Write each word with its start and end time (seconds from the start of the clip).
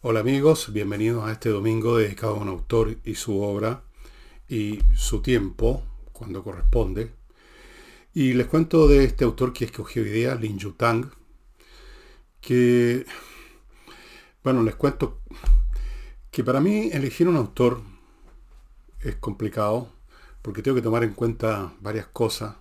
Hola 0.00 0.20
amigos, 0.20 0.72
bienvenidos 0.72 1.24
a 1.24 1.32
este 1.32 1.48
domingo 1.48 1.98
dedicado 1.98 2.36
a 2.36 2.38
un 2.38 2.46
autor 2.46 2.98
y 3.02 3.16
su 3.16 3.42
obra 3.42 3.82
y 4.48 4.78
su 4.94 5.22
tiempo, 5.22 5.82
cuando 6.12 6.44
corresponde. 6.44 7.10
Y 8.14 8.34
les 8.34 8.46
cuento 8.46 8.86
de 8.86 9.02
este 9.02 9.24
autor 9.24 9.52
que 9.52 9.64
escogí 9.64 9.98
hoy 9.98 10.10
día, 10.10 10.36
Lin 10.36 10.56
Yutang, 10.56 11.10
que, 12.40 13.06
bueno, 14.44 14.62
les 14.62 14.76
cuento 14.76 15.20
que 16.30 16.44
para 16.44 16.60
mí 16.60 16.90
elegir 16.92 17.26
un 17.26 17.34
autor 17.34 17.82
es 19.00 19.16
complicado 19.16 19.92
porque 20.42 20.62
tengo 20.62 20.76
que 20.76 20.82
tomar 20.82 21.02
en 21.02 21.14
cuenta 21.14 21.74
varias 21.80 22.06
cosas 22.06 22.54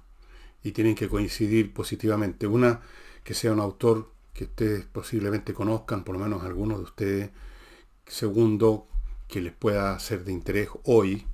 y 0.64 0.72
tienen 0.72 0.96
que 0.96 1.08
coincidir 1.08 1.72
positivamente. 1.72 2.48
Una, 2.48 2.82
que 3.24 3.36
sea 3.36 3.52
un 3.52 3.60
autor 3.60 4.17
que 4.38 4.44
ustedes 4.44 4.86
posiblemente 4.86 5.56
conozcan, 5.56 6.04
por 6.04 6.16
lo 6.16 6.24
menos 6.24 6.44
algunos 6.44 6.78
de 6.78 6.84
ustedes. 6.84 7.32
Segundo, 8.06 8.88
que 9.28 9.42
les 9.42 9.52
pueda 9.52 9.98
ser 10.00 10.24
de 10.26 10.32
interés 10.32 10.70
hoy. 10.84 11.26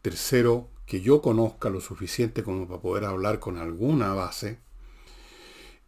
Tercero, 0.00 0.70
que 0.86 1.02
yo 1.02 1.20
conozca 1.20 1.68
lo 1.68 1.82
suficiente 1.82 2.42
como 2.42 2.66
para 2.66 2.80
poder 2.80 3.04
hablar 3.04 3.40
con 3.40 3.58
alguna 3.58 4.14
base. 4.14 4.58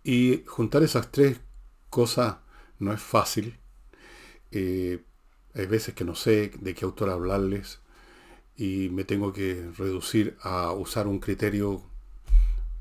Y 0.05 0.45
juntar 0.47 0.83
esas 0.83 1.11
tres 1.11 1.41
cosas 1.89 2.37
no 2.79 2.93
es 2.93 3.01
fácil. 3.01 3.59
Eh, 4.51 5.03
hay 5.55 5.67
veces 5.67 5.95
que 5.95 6.05
no 6.05 6.15
sé 6.15 6.53
de 6.61 6.75
qué 6.75 6.85
autor 6.85 7.09
hablarles 7.09 7.81
y 8.57 8.91
me 8.91 9.05
tengo 9.05 9.33
que 9.33 9.71
reducir 9.79 10.37
a 10.43 10.73
usar 10.73 11.07
un 11.07 11.19
criterio, 11.19 11.83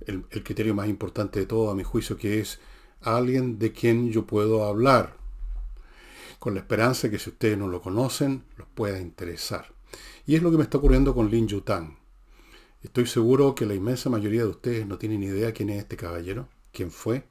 el, 0.06 0.26
el 0.30 0.44
criterio 0.44 0.76
más 0.76 0.90
importante 0.90 1.40
de 1.40 1.46
todo 1.46 1.72
a 1.72 1.76
mi 1.76 1.84
juicio, 1.84 2.18
que 2.18 2.42
es 2.42 2.60
alguien 3.02 3.60
de 3.60 3.72
quien 3.72 4.12
yo 4.12 4.26
puedo 4.26 4.66
hablar, 4.66 5.18
con 6.40 6.54
la 6.54 6.60
esperanza 6.60 7.08
de 7.08 7.12
que 7.12 7.20
si 7.20 7.30
ustedes 7.30 7.58
no 7.58 7.68
lo 7.68 7.82
conocen, 7.82 8.44
los 8.58 8.68
pueda 8.68 9.00
interesar. 9.00 9.74
Y 10.26 10.36
es 10.36 10.42
lo 10.42 10.52
que 10.52 10.58
me 10.58 10.64
está 10.64 10.78
ocurriendo 10.78 11.14
con 11.14 11.30
Lin 11.30 11.48
Yutang. 11.48 11.98
Estoy 12.82 13.06
seguro 13.06 13.54
que 13.54 13.66
la 13.66 13.76
inmensa 13.76 14.10
mayoría 14.10 14.42
de 14.42 14.50
ustedes 14.50 14.88
no 14.88 14.98
tienen 14.98 15.22
idea 15.22 15.54
quién 15.54 15.70
es 15.70 15.80
este 15.80 15.98
caballero, 15.98 16.50
quién 16.72 16.90
fue, 16.90 17.28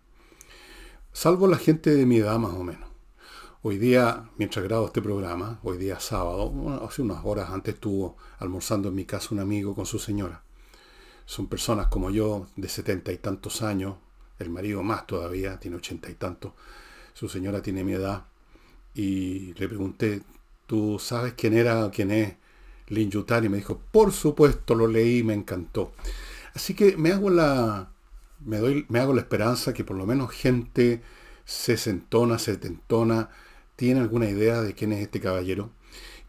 salvo 1.13 1.49
la 1.49 1.59
gente 1.59 1.91
de 1.91 2.07
mi 2.07 2.19
edad 2.19 2.39
más 2.39 2.53
o 2.53 2.63
menos. 2.63 2.89
Hoy 3.63 3.77
día, 3.77 4.31
mientras 4.39 4.65
grabo 4.65 4.87
este 4.87 5.03
programa, 5.03 5.61
hoy 5.63 5.77
día 5.77 6.01
sábado, 6.01 6.81
hace 6.87 7.03
unas 7.03 7.25
horas 7.25 7.51
antes 7.51 7.75
estuvo 7.75 8.17
almorzando 8.39 8.89
en 8.89 8.95
mi 8.95 9.05
casa 9.05 9.29
un 9.33 9.41
amigo 9.41 9.75
con 9.75 9.87
su 9.87 9.99
señora. 9.99 10.45
Son 11.27 11.47
personas 11.47 11.89
como 11.89 12.11
yo, 12.11 12.47
de 12.57 12.69
setenta 12.69 13.13
y 13.13 13.19
tantos 13.19 13.61
años, 13.61 13.97
el 14.41 14.51
marido 14.51 14.83
más 14.83 15.07
todavía, 15.07 15.61
tiene 15.61 15.77
ochenta 15.77 16.11
y 16.11 16.15
tantos, 16.15 16.53
su 17.15 17.29
señora 17.29 17.63
tiene 17.63 17.85
mi 17.85 17.93
edad, 17.93 18.27
y 18.95 19.55
le 19.55 19.69
pregunté, 19.69 20.23
¿tú 20.67 20.99
sabes 20.99 21.35
quién 21.37 21.55
era, 21.55 21.91
quién 21.91 22.11
es 22.11 22.35
Lin 22.89 23.11
Yutang? 23.11 23.45
Y 23.45 23.49
me 23.49 23.59
dijo, 23.59 23.81
por 23.93 24.13
supuesto, 24.13 24.75
lo 24.75 24.89
leí, 24.89 25.23
me 25.23 25.35
encantó. 25.35 25.93
Así 26.55 26.75
que 26.75 26.97
me 26.97 27.13
hago 27.13 27.31
la, 27.31 27.91
me 28.45 28.59
doy, 28.59 28.87
me 28.89 28.99
hago 28.99 29.15
la 29.15 29.21
esperanza 29.21 29.73
que 29.73 29.85
por 29.85 29.97
lo 29.97 30.07
menos 30.07 30.33
gente 30.33 31.03
se 31.45 31.77
sesentona, 31.77 32.39
setentona, 32.39 33.31
tiene 33.77 34.01
alguna 34.01 34.29
idea 34.29 34.61
de 34.61 34.75
quién 34.75 34.93
es 34.93 35.03
este 35.03 35.21
caballero. 35.21 35.71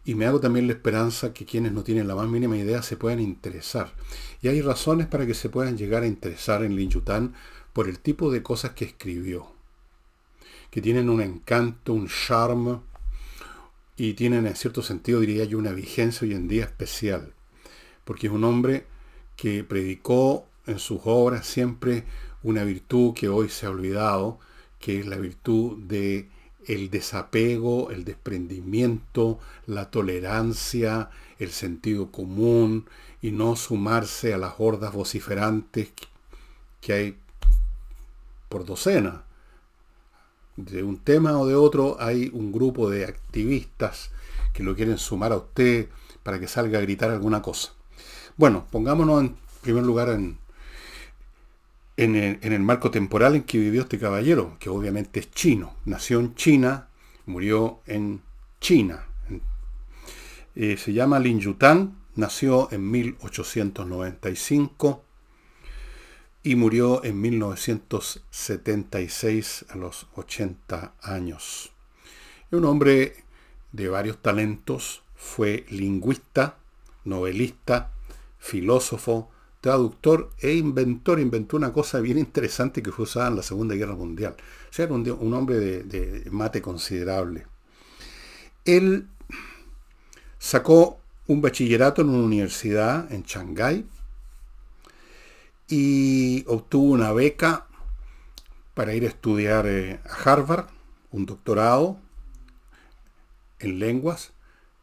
Y 0.04 0.14
me 0.16 0.26
hago 0.26 0.40
también 0.40 0.66
la 0.66 0.72
esperanza 0.72 1.32
que 1.32 1.44
quienes 1.44 1.72
no 1.72 1.84
tienen 1.84 2.08
la 2.08 2.16
más 2.16 2.28
mínima 2.28 2.56
idea 2.56 2.82
se 2.82 2.96
puedan 2.96 3.20
interesar. 3.20 3.92
Y 4.40 4.48
hay 4.48 4.60
razones 4.60 5.06
para 5.06 5.26
que 5.26 5.34
se 5.34 5.48
puedan 5.48 5.76
llegar 5.76 6.02
a 6.02 6.08
interesar 6.08 6.64
en 6.64 6.74
Lin 6.74 6.90
Yutang 6.90 7.34
por 7.72 7.88
el 7.88 7.98
tipo 7.98 8.30
de 8.30 8.42
cosas 8.42 8.72
que 8.72 8.84
escribió, 8.84 9.52
que 10.70 10.82
tienen 10.82 11.08
un 11.08 11.20
encanto, 11.20 11.92
un 11.92 12.08
charme, 12.08 12.80
y 13.96 14.14
tienen 14.14 14.46
en 14.46 14.56
cierto 14.56 14.82
sentido, 14.82 15.20
diría 15.20 15.44
yo, 15.44 15.58
una 15.58 15.72
vigencia 15.72 16.26
hoy 16.26 16.34
en 16.34 16.48
día 16.48 16.64
especial, 16.64 17.34
porque 18.04 18.26
es 18.26 18.32
un 18.32 18.44
hombre 18.44 18.86
que 19.36 19.64
predicó 19.64 20.46
en 20.66 20.78
sus 20.78 21.00
obras 21.04 21.46
siempre 21.46 22.04
una 22.42 22.64
virtud 22.64 23.14
que 23.14 23.28
hoy 23.28 23.48
se 23.48 23.66
ha 23.66 23.70
olvidado, 23.70 24.38
que 24.78 25.00
es 25.00 25.06
la 25.06 25.16
virtud 25.16 25.78
de 25.78 26.28
el 26.66 26.90
desapego, 26.90 27.90
el 27.90 28.04
desprendimiento, 28.04 29.38
la 29.66 29.90
tolerancia, 29.90 31.10
el 31.38 31.50
sentido 31.50 32.10
común 32.10 32.86
y 33.20 33.32
no 33.32 33.56
sumarse 33.56 34.32
a 34.32 34.38
las 34.38 34.54
hordas 34.58 34.92
vociferantes 34.92 35.92
que 36.80 36.92
hay 36.92 37.16
por 38.52 38.66
docena. 38.66 39.24
De 40.56 40.82
un 40.82 40.98
tema 40.98 41.38
o 41.38 41.46
de 41.46 41.54
otro 41.54 41.96
hay 41.98 42.30
un 42.34 42.52
grupo 42.52 42.90
de 42.90 43.06
activistas 43.06 44.10
que 44.52 44.62
lo 44.62 44.76
quieren 44.76 44.98
sumar 44.98 45.32
a 45.32 45.38
usted 45.38 45.88
para 46.22 46.38
que 46.38 46.46
salga 46.46 46.78
a 46.78 46.82
gritar 46.82 47.10
alguna 47.10 47.40
cosa. 47.40 47.72
Bueno, 48.36 48.66
pongámonos 48.70 49.22
en 49.22 49.36
primer 49.62 49.84
lugar 49.84 50.10
en, 50.10 50.36
en, 51.96 52.38
el, 52.42 52.60
marco 52.60 52.90
temporal 52.90 53.36
en 53.36 53.44
que 53.44 53.58
vivió 53.58 53.80
este 53.80 53.98
caballero, 53.98 54.58
que 54.60 54.68
obviamente 54.68 55.20
es 55.20 55.30
chino. 55.30 55.72
Nació 55.86 56.20
en 56.20 56.34
China, 56.34 56.88
murió 57.24 57.80
en 57.86 58.20
China. 58.60 59.06
Eh, 60.54 60.76
se 60.76 60.92
llama 60.92 61.18
Lin 61.18 61.40
Yutang, 61.40 61.96
nació 62.16 62.68
en 62.70 62.90
1895 62.90 65.04
y 66.42 66.56
murió 66.56 67.04
en 67.04 67.20
1976 67.20 69.66
a 69.68 69.76
los 69.76 70.08
80 70.16 70.94
años. 71.00 71.70
Un 72.50 72.64
hombre 72.64 73.14
de 73.70 73.88
varios 73.88 74.18
talentos, 74.18 75.04
fue 75.14 75.64
lingüista, 75.70 76.56
novelista, 77.04 77.92
filósofo, 78.38 79.30
traductor 79.60 80.32
e 80.40 80.54
inventor. 80.54 81.20
Inventó 81.20 81.56
una 81.56 81.72
cosa 81.72 82.00
bien 82.00 82.18
interesante 82.18 82.82
que 82.82 82.90
fue 82.90 83.04
usada 83.04 83.28
en 83.28 83.36
la 83.36 83.42
Segunda 83.42 83.76
Guerra 83.76 83.94
Mundial. 83.94 84.34
O 84.68 84.72
sea, 84.72 84.86
era 84.86 84.94
un, 84.94 85.34
hombre 85.34 85.60
de, 85.60 85.84
de 85.84 86.28
mate 86.30 86.60
considerable. 86.60 87.46
Él 88.64 89.06
sacó 90.38 90.98
un 91.28 91.40
bachillerato 91.40 92.02
en 92.02 92.08
una 92.08 92.24
universidad 92.24 93.12
en 93.12 93.22
Shanghái 93.22 93.86
y 95.74 96.44
obtuvo 96.48 96.92
una 96.92 97.12
beca 97.12 97.66
para 98.74 98.92
ir 98.92 99.04
a 99.04 99.08
estudiar 99.08 99.66
eh, 99.66 100.00
a 100.04 100.30
Harvard, 100.30 100.66
un 101.12 101.24
doctorado 101.24 101.96
en 103.58 103.78
lenguas, 103.78 104.32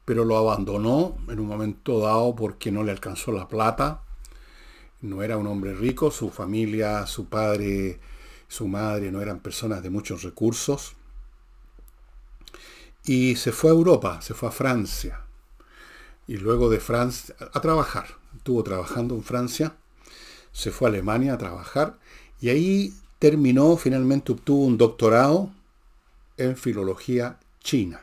pero 0.04 0.26
lo 0.26 0.36
abandonó 0.36 1.16
en 1.28 1.40
un 1.40 1.46
momento 1.46 2.00
dado 2.00 2.36
porque 2.36 2.72
no 2.72 2.84
le 2.84 2.90
alcanzó 2.90 3.32
la 3.32 3.48
plata. 3.48 4.02
No 5.02 5.22
era 5.22 5.38
un 5.38 5.46
hombre 5.46 5.76
rico, 5.76 6.10
su 6.10 6.32
familia, 6.32 7.06
su 7.06 7.30
padre, 7.30 8.00
su 8.48 8.68
madre 8.68 9.12
no 9.12 9.22
eran 9.22 9.42
personas 9.42 9.84
de 9.84 9.92
muchos 9.92 10.24
recursos. 10.24 10.96
Y 13.06 13.36
se 13.36 13.52
fue 13.52 13.70
a 13.70 13.74
Europa, 13.74 14.24
se 14.24 14.34
fue 14.34 14.50
a 14.50 14.52
Francia. 14.52 15.22
Y 16.26 16.38
luego 16.38 16.68
de 16.68 16.80
Francia, 16.80 17.36
a 17.54 17.62
trabajar. 17.62 18.08
Estuvo 18.36 18.64
trabajando 18.64 19.14
en 19.14 19.22
Francia 19.24 19.76
se 20.52 20.72
fue 20.72 20.88
a 20.88 20.92
Alemania 20.92 21.34
a 21.34 21.38
trabajar 21.38 21.98
y 22.42 22.50
ahí 22.50 22.94
terminó, 23.20 23.76
finalmente 23.78 24.32
obtuvo 24.32 24.66
un 24.66 24.78
doctorado 24.78 25.52
en 26.38 26.56
filología 26.56 27.40
china. 27.62 28.02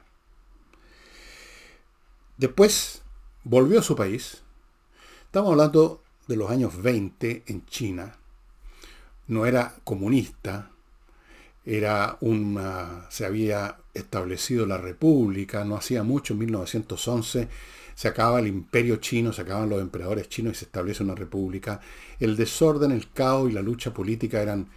Después 2.36 3.02
volvió 3.44 3.80
a 3.80 3.82
su 3.82 3.96
país. 3.96 4.42
Estamos 5.24 5.50
hablando 5.50 6.02
de 6.28 6.36
los 6.36 6.50
años 6.50 6.80
20 6.82 7.44
en 7.46 7.64
China. 7.66 8.16
No 9.26 9.46
era 9.46 9.76
comunista, 9.84 10.70
era 11.64 12.16
una, 12.20 13.06
se 13.10 13.26
había 13.26 13.78
establecido 13.92 14.66
la 14.66 14.78
república, 14.78 15.64
no 15.64 15.76
hacía 15.76 16.04
mucho, 16.04 16.34
en 16.34 16.40
1911 16.40 17.49
se 17.96 18.08
acaba 18.08 18.40
el 18.40 18.46
imperio 18.46 18.96
chino, 18.96 19.32
se 19.32 19.40
acaban 19.40 19.70
los 19.70 19.81
emperadores 19.81 20.28
chinos 20.28 20.52
y 20.52 20.58
se 20.58 20.64
establece 20.66 21.02
una 21.02 21.14
república. 21.14 21.81
El 22.20 22.37
desorden, 22.37 22.90
el 22.90 23.10
caos 23.10 23.50
y 23.50 23.54
la 23.54 23.62
lucha 23.62 23.94
política 23.94 24.43
eran, 24.43 24.69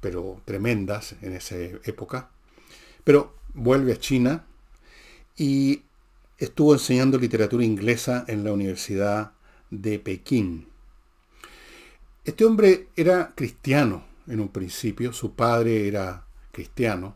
pero 0.00 0.42
tremendas 0.44 1.14
en 1.22 1.34
esa 1.34 1.54
época. 1.56 2.30
Pero 3.04 3.36
vuelve 3.54 3.92
a 3.92 4.00
China 4.00 4.44
y 5.36 5.82
estuvo 6.36 6.72
enseñando 6.72 7.16
literatura 7.16 7.64
inglesa 7.64 8.24
en 8.26 8.42
la 8.42 8.52
Universidad 8.52 9.30
de 9.70 10.00
Pekín. 10.00 10.66
Este 12.24 12.44
hombre 12.44 12.88
era 12.96 13.34
cristiano 13.36 14.04
en 14.26 14.40
un 14.40 14.48
principio, 14.48 15.12
su 15.12 15.36
padre 15.36 15.86
era 15.86 16.24
cristiano. 16.50 17.14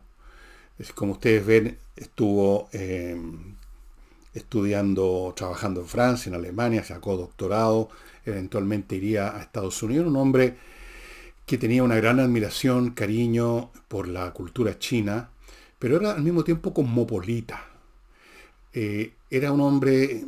Como 0.95 1.13
ustedes 1.13 1.45
ven, 1.45 1.77
estuvo 1.97 2.69
eh, 2.71 3.19
estudiando, 4.33 5.33
trabajando 5.35 5.81
en 5.81 5.87
Francia, 5.87 6.29
en 6.29 6.35
Alemania, 6.35 6.83
sacó 6.83 7.17
doctorado, 7.17 7.89
eventualmente 8.25 8.95
iría 8.95 9.35
a 9.35 9.41
Estados 9.41 9.81
Unidos, 9.83 10.07
un 10.07 10.15
hombre 10.15 10.57
que 11.45 11.57
tenía 11.57 11.83
una 11.83 11.97
gran 11.97 12.19
admiración, 12.19 12.91
cariño 12.91 13.71
por 13.87 14.07
la 14.07 14.31
cultura 14.31 14.79
china, 14.79 15.29
pero 15.77 15.97
era 15.97 16.13
al 16.13 16.23
mismo 16.23 16.43
tiempo 16.43 16.73
cosmopolita. 16.73 17.65
Eh, 18.73 19.13
era 19.29 19.51
un 19.51 19.61
hombre 19.61 20.23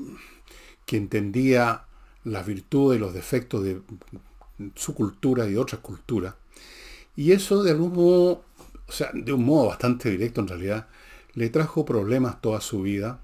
que 0.86 0.98
entendía 0.98 1.86
las 2.26 2.46
virtudes 2.46 2.98
y 2.98 3.00
los 3.00 3.14
defectos 3.14 3.64
de 3.64 3.82
su 4.76 4.94
cultura 4.94 5.48
y 5.48 5.54
de 5.54 5.58
otras 5.58 5.82
culturas. 5.82 6.36
Y 7.16 7.32
eso 7.32 7.64
de 7.64 7.72
algún 7.72 7.94
modo, 7.94 8.44
o 8.88 8.92
sea, 8.92 9.12
de 9.14 9.32
un 9.32 9.46
modo 9.46 9.68
bastante 9.68 10.10
directo 10.10 10.42
en 10.42 10.48
realidad, 10.48 10.88
le 11.34 11.50
trajo 11.50 11.86
problemas 11.86 12.42
toda 12.42 12.62
su 12.62 12.82
vida, 12.82 13.20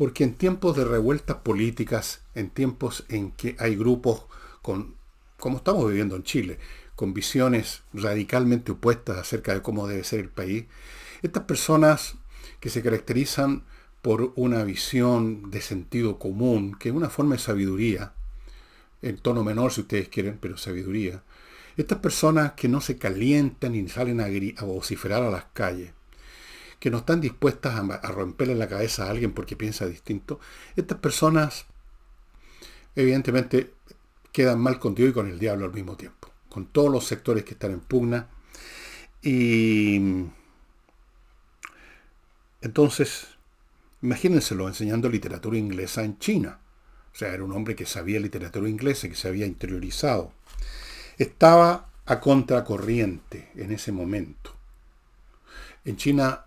porque 0.00 0.24
en 0.24 0.32
tiempos 0.32 0.78
de 0.78 0.86
revueltas 0.86 1.36
políticas, 1.42 2.22
en 2.34 2.48
tiempos 2.48 3.04
en 3.10 3.32
que 3.32 3.54
hay 3.58 3.76
grupos 3.76 4.24
con, 4.62 4.94
como 5.36 5.58
estamos 5.58 5.86
viviendo 5.86 6.16
en 6.16 6.22
Chile, 6.22 6.58
con 6.94 7.12
visiones 7.12 7.82
radicalmente 7.92 8.72
opuestas 8.72 9.18
acerca 9.18 9.52
de 9.52 9.60
cómo 9.60 9.86
debe 9.86 10.02
ser 10.04 10.20
el 10.20 10.30
país, 10.30 10.64
estas 11.20 11.42
personas 11.42 12.14
que 12.60 12.70
se 12.70 12.82
caracterizan 12.82 13.66
por 14.00 14.32
una 14.36 14.64
visión 14.64 15.50
de 15.50 15.60
sentido 15.60 16.18
común, 16.18 16.78
que 16.80 16.88
es 16.88 16.94
una 16.94 17.10
forma 17.10 17.34
de 17.34 17.42
sabiduría, 17.42 18.14
en 19.02 19.18
tono 19.18 19.44
menor 19.44 19.70
si 19.70 19.82
ustedes 19.82 20.08
quieren, 20.08 20.38
pero 20.40 20.56
sabiduría. 20.56 21.22
Estas 21.76 21.98
personas 21.98 22.52
que 22.52 22.68
no 22.68 22.80
se 22.80 22.96
calientan 22.96 23.74
y 23.74 23.86
salen 23.90 24.22
a, 24.22 24.64
vociferar 24.64 25.22
a 25.22 25.30
las 25.30 25.44
calles, 25.52 25.92
que 26.80 26.90
no 26.90 26.98
están 26.98 27.20
dispuestas 27.20 27.74
a, 27.76 28.10
romperle 28.10 28.54
la 28.54 28.66
cabeza 28.66 29.04
a 29.04 29.10
alguien 29.10 29.32
porque 29.32 29.54
piensa 29.54 29.86
distinto, 29.86 30.40
estas 30.74 30.98
personas 30.98 31.66
evidentemente 32.96 33.74
quedan 34.32 34.60
mal 34.60 34.78
con 34.78 34.94
Dios 34.94 35.10
y 35.10 35.12
con 35.12 35.28
el 35.28 35.38
diablo 35.38 35.66
al 35.66 35.74
mismo 35.74 35.96
tiempo, 35.96 36.30
con 36.48 36.66
todos 36.66 36.90
los 36.90 37.06
sectores 37.06 37.44
que 37.44 37.52
están 37.52 37.72
en 37.72 37.80
pugna. 37.80 38.28
Y 39.22 40.24
entonces, 42.62 43.26
imagínenselo 44.00 44.66
enseñando 44.66 45.10
literatura 45.10 45.58
inglesa 45.58 46.02
en 46.02 46.18
China. 46.18 46.60
O 47.12 47.16
sea, 47.16 47.34
era 47.34 47.44
un 47.44 47.52
hombre 47.52 47.74
que 47.74 47.84
sabía 47.84 48.20
literatura 48.20 48.68
inglesa, 48.68 49.08
que 49.08 49.16
se 49.16 49.28
había 49.28 49.46
interiorizado. 49.46 50.32
Estaba 51.18 51.90
a 52.06 52.20
contracorriente 52.20 53.50
en 53.54 53.72
ese 53.72 53.92
momento. 53.92 54.54
En 55.84 55.96
China 55.96 56.46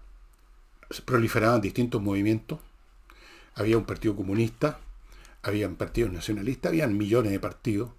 proliferaban 1.01 1.61
distintos 1.61 2.01
movimientos. 2.01 2.59
Había 3.55 3.77
un 3.77 3.85
partido 3.85 4.15
comunista, 4.15 4.79
habían 5.41 5.75
partidos 5.75 6.11
nacionalistas, 6.11 6.69
habían 6.69 6.97
millones 6.97 7.31
de 7.31 7.39
partidos. 7.39 7.91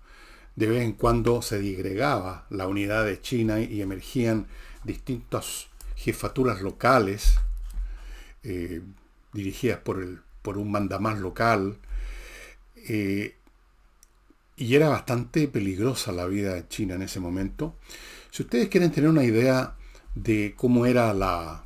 De 0.57 0.67
vez 0.67 0.83
en 0.83 0.93
cuando 0.93 1.43
se 1.43 1.59
digregaba 1.59 2.47
la 2.51 2.69
unidad 2.69 3.05
de 3.05 3.21
China 3.21 3.61
y 3.61 3.83
emergían 3.83 4.47
distintas 4.85 5.67
jefaturas 5.97 6.61
locales 6.61 7.35
eh, 8.43 8.83
dirigidas 9.33 9.79
por, 9.79 10.01
el, 10.01 10.21
por 10.43 10.59
un 10.59 10.71
mandamás 10.71 11.19
local 11.19 11.79
eh, 12.89 13.37
y 14.57 14.75
era 14.75 14.89
bastante 14.89 15.49
peligrosa 15.49 16.13
la 16.13 16.27
vida 16.27 16.55
de 16.55 16.69
China 16.69 16.95
en 16.95 17.03
ese 17.03 17.19
momento. 17.19 17.77
Si 18.31 18.43
ustedes 18.43 18.69
quieren 18.69 18.93
tener 18.93 19.11
una 19.11 19.25
idea 19.25 19.75
de 20.15 20.55
cómo 20.57 20.87
era 20.87 21.13
la, 21.13 21.64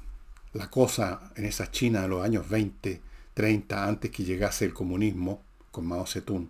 la 0.52 0.70
cosa 0.70 1.32
en 1.36 1.44
esa 1.44 1.70
China 1.70 2.02
de 2.02 2.08
los 2.08 2.24
años 2.24 2.48
20, 2.48 3.00
30, 3.34 3.84
antes 3.84 4.10
que 4.10 4.24
llegase 4.24 4.64
el 4.64 4.74
comunismo 4.74 5.42
con 5.70 5.86
Mao 5.86 6.06
Zedong, 6.06 6.48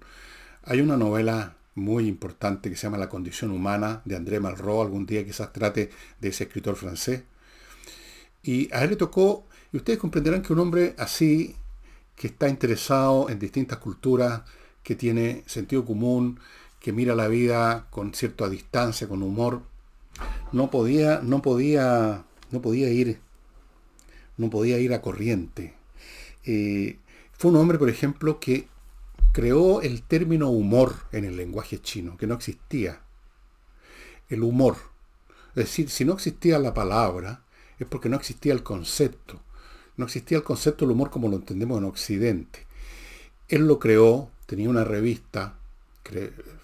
hay 0.65 0.81
una 0.81 0.97
novela 0.97 1.57
muy 1.75 2.09
importante 2.09 2.69
que 2.69 2.77
se 2.77 2.83
llama 2.83 2.99
La 2.99 3.09
condición 3.09 3.51
humana 3.51 4.03
de 4.05 4.17
André 4.17 4.41
Malraux, 4.41 4.85
algún 4.85 5.07
día 5.07 5.25
quizás 5.25 5.53
trate 5.53 5.91
de 6.21 6.29
ese 6.29 6.45
escritor 6.45 6.77
francés. 6.77 7.23
Y 8.43 8.73
a 8.75 8.85
él 8.85 8.91
le 8.91 8.97
tocó, 8.97 9.47
y 9.73 9.77
ustedes 9.77 9.99
comprenderán 9.99 10.43
que 10.43 10.53
un 10.53 10.61
hombre 10.61 10.95
así, 10.99 11.57
que 12.17 12.29
está 12.29 12.49
interesado 12.49 13.29
en 13.31 13.39
distintas 13.39 13.79
culturas, 13.79 14.43
que 14.83 14.97
tiene 14.97 15.45
sentido 15.47 15.85
común, 15.85 16.41
que 16.81 16.93
mira 16.93 17.15
la 17.15 17.29
vida 17.29 17.87
con 17.91 18.15
cierta 18.15 18.49
distancia, 18.49 19.09
con 19.09 19.23
humor, 19.23 19.63
no 20.53 20.71
podía, 20.71 21.21
no 21.23 21.43
podía, 21.43 22.25
no 22.51 22.63
podía 22.63 22.89
ir, 22.91 23.21
no 24.39 24.49
podía 24.49 24.79
ir 24.79 24.95
a 24.95 25.03
corriente. 25.03 25.75
Eh, 26.45 26.99
fue 27.33 27.51
un 27.51 27.59
hombre, 27.59 27.79
por 27.79 27.91
ejemplo, 27.91 28.41
que 28.41 28.69
creó 29.33 29.83
el 29.83 30.03
término 30.03 30.49
humor 30.49 30.95
en 31.13 31.25
el 31.25 31.37
lenguaje 31.37 31.81
chino, 31.81 32.17
que 32.17 32.27
no 32.27 32.35
existía. 32.35 33.01
El 34.29 34.43
humor. 34.43 34.77
Es 35.51 35.67
decir, 35.67 35.91
si 35.91 36.05
no 36.05 36.15
existía 36.15 36.59
la 36.59 36.75
palabra, 36.75 37.43
es 37.79 37.87
porque 37.87 38.09
no 38.09 38.17
existía 38.17 38.53
el 38.53 38.63
concepto. 38.63 39.41
No 39.97 40.05
existía 40.05 40.39
el 40.39 40.45
concepto 40.45 40.85
del 40.85 40.93
humor 40.93 41.11
como 41.11 41.29
lo 41.29 41.37
entendemos 41.37 41.79
en 41.79 41.85
Occidente. 41.85 42.67
Él 43.49 43.67
lo 43.67 43.79
creó, 43.79 44.31
tenía 44.47 44.69
una 44.69 44.85
revista, 44.85 45.59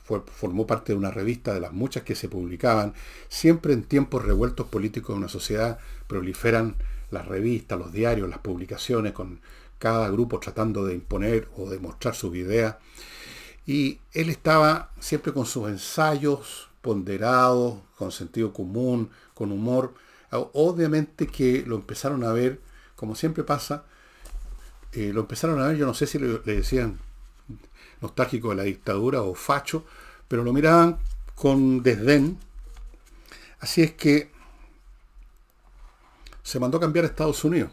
formó 0.05 0.67
parte 0.67 0.93
de 0.93 0.99
una 0.99 1.11
revista 1.11 1.55
de 1.55 1.61
las 1.61 1.73
muchas 1.73 2.03
que 2.03 2.15
se 2.15 2.29
publicaban. 2.29 2.95
Siempre 3.29 3.73
en 3.73 3.83
tiempos 3.83 4.25
revueltos 4.25 4.67
políticos 4.69 5.15
de 5.15 5.19
una 5.19 5.29
sociedad 5.29 5.79
proliferan 6.07 6.77
las 7.15 7.27
revistas, 7.27 7.79
los 7.79 7.93
diarios, 7.93 8.29
las 8.29 8.41
publicaciones, 8.41 9.13
con 9.13 9.41
cada 9.79 10.09
grupo 10.11 10.41
tratando 10.41 10.85
de 10.85 10.95
imponer 10.95 11.49
o 11.57 11.69
de 11.71 11.79
mostrar 11.79 12.15
sus 12.15 12.35
ideas. 12.37 12.77
Y 13.67 14.01
él 14.13 14.29
estaba 14.29 14.91
siempre 15.01 15.33
con 15.33 15.47
sus 15.47 15.69
ensayos 15.69 16.69
ponderados, 16.83 17.79
con 17.97 18.13
sentido 18.13 18.53
común, 18.53 19.11
con 19.33 19.53
humor. 19.53 19.95
Obviamente 20.31 21.27
que 21.27 21.65
lo 21.67 21.77
empezaron 21.77 22.25
a 22.25 22.33
ver, 22.33 22.61
como 22.97 23.15
siempre 23.15 23.45
pasa, 23.45 23.85
eh, 24.93 25.13
lo 25.15 25.23
empezaron 25.23 25.61
a 25.61 25.69
ver, 25.69 25.77
yo 25.77 25.87
no 25.87 25.95
sé 25.95 26.07
si 26.07 26.19
le 26.19 26.39
decían 26.41 26.99
nostálgico 28.01 28.51
de 28.51 28.57
la 28.57 28.63
dictadura 28.65 29.23
o 29.23 29.35
facho, 29.35 29.85
pero 30.29 30.45
lo 30.45 30.53
miraban 30.53 30.99
con 31.35 31.83
desdén. 31.83 32.39
Así 33.61 33.83
es 33.83 33.93
que 33.93 34.31
se 36.45 36.61
mandó 36.61 36.77
a 36.79 36.81
cambiar 36.81 37.07
a 37.07 37.09
Estados 37.09 37.43
Unidos. 37.43 37.73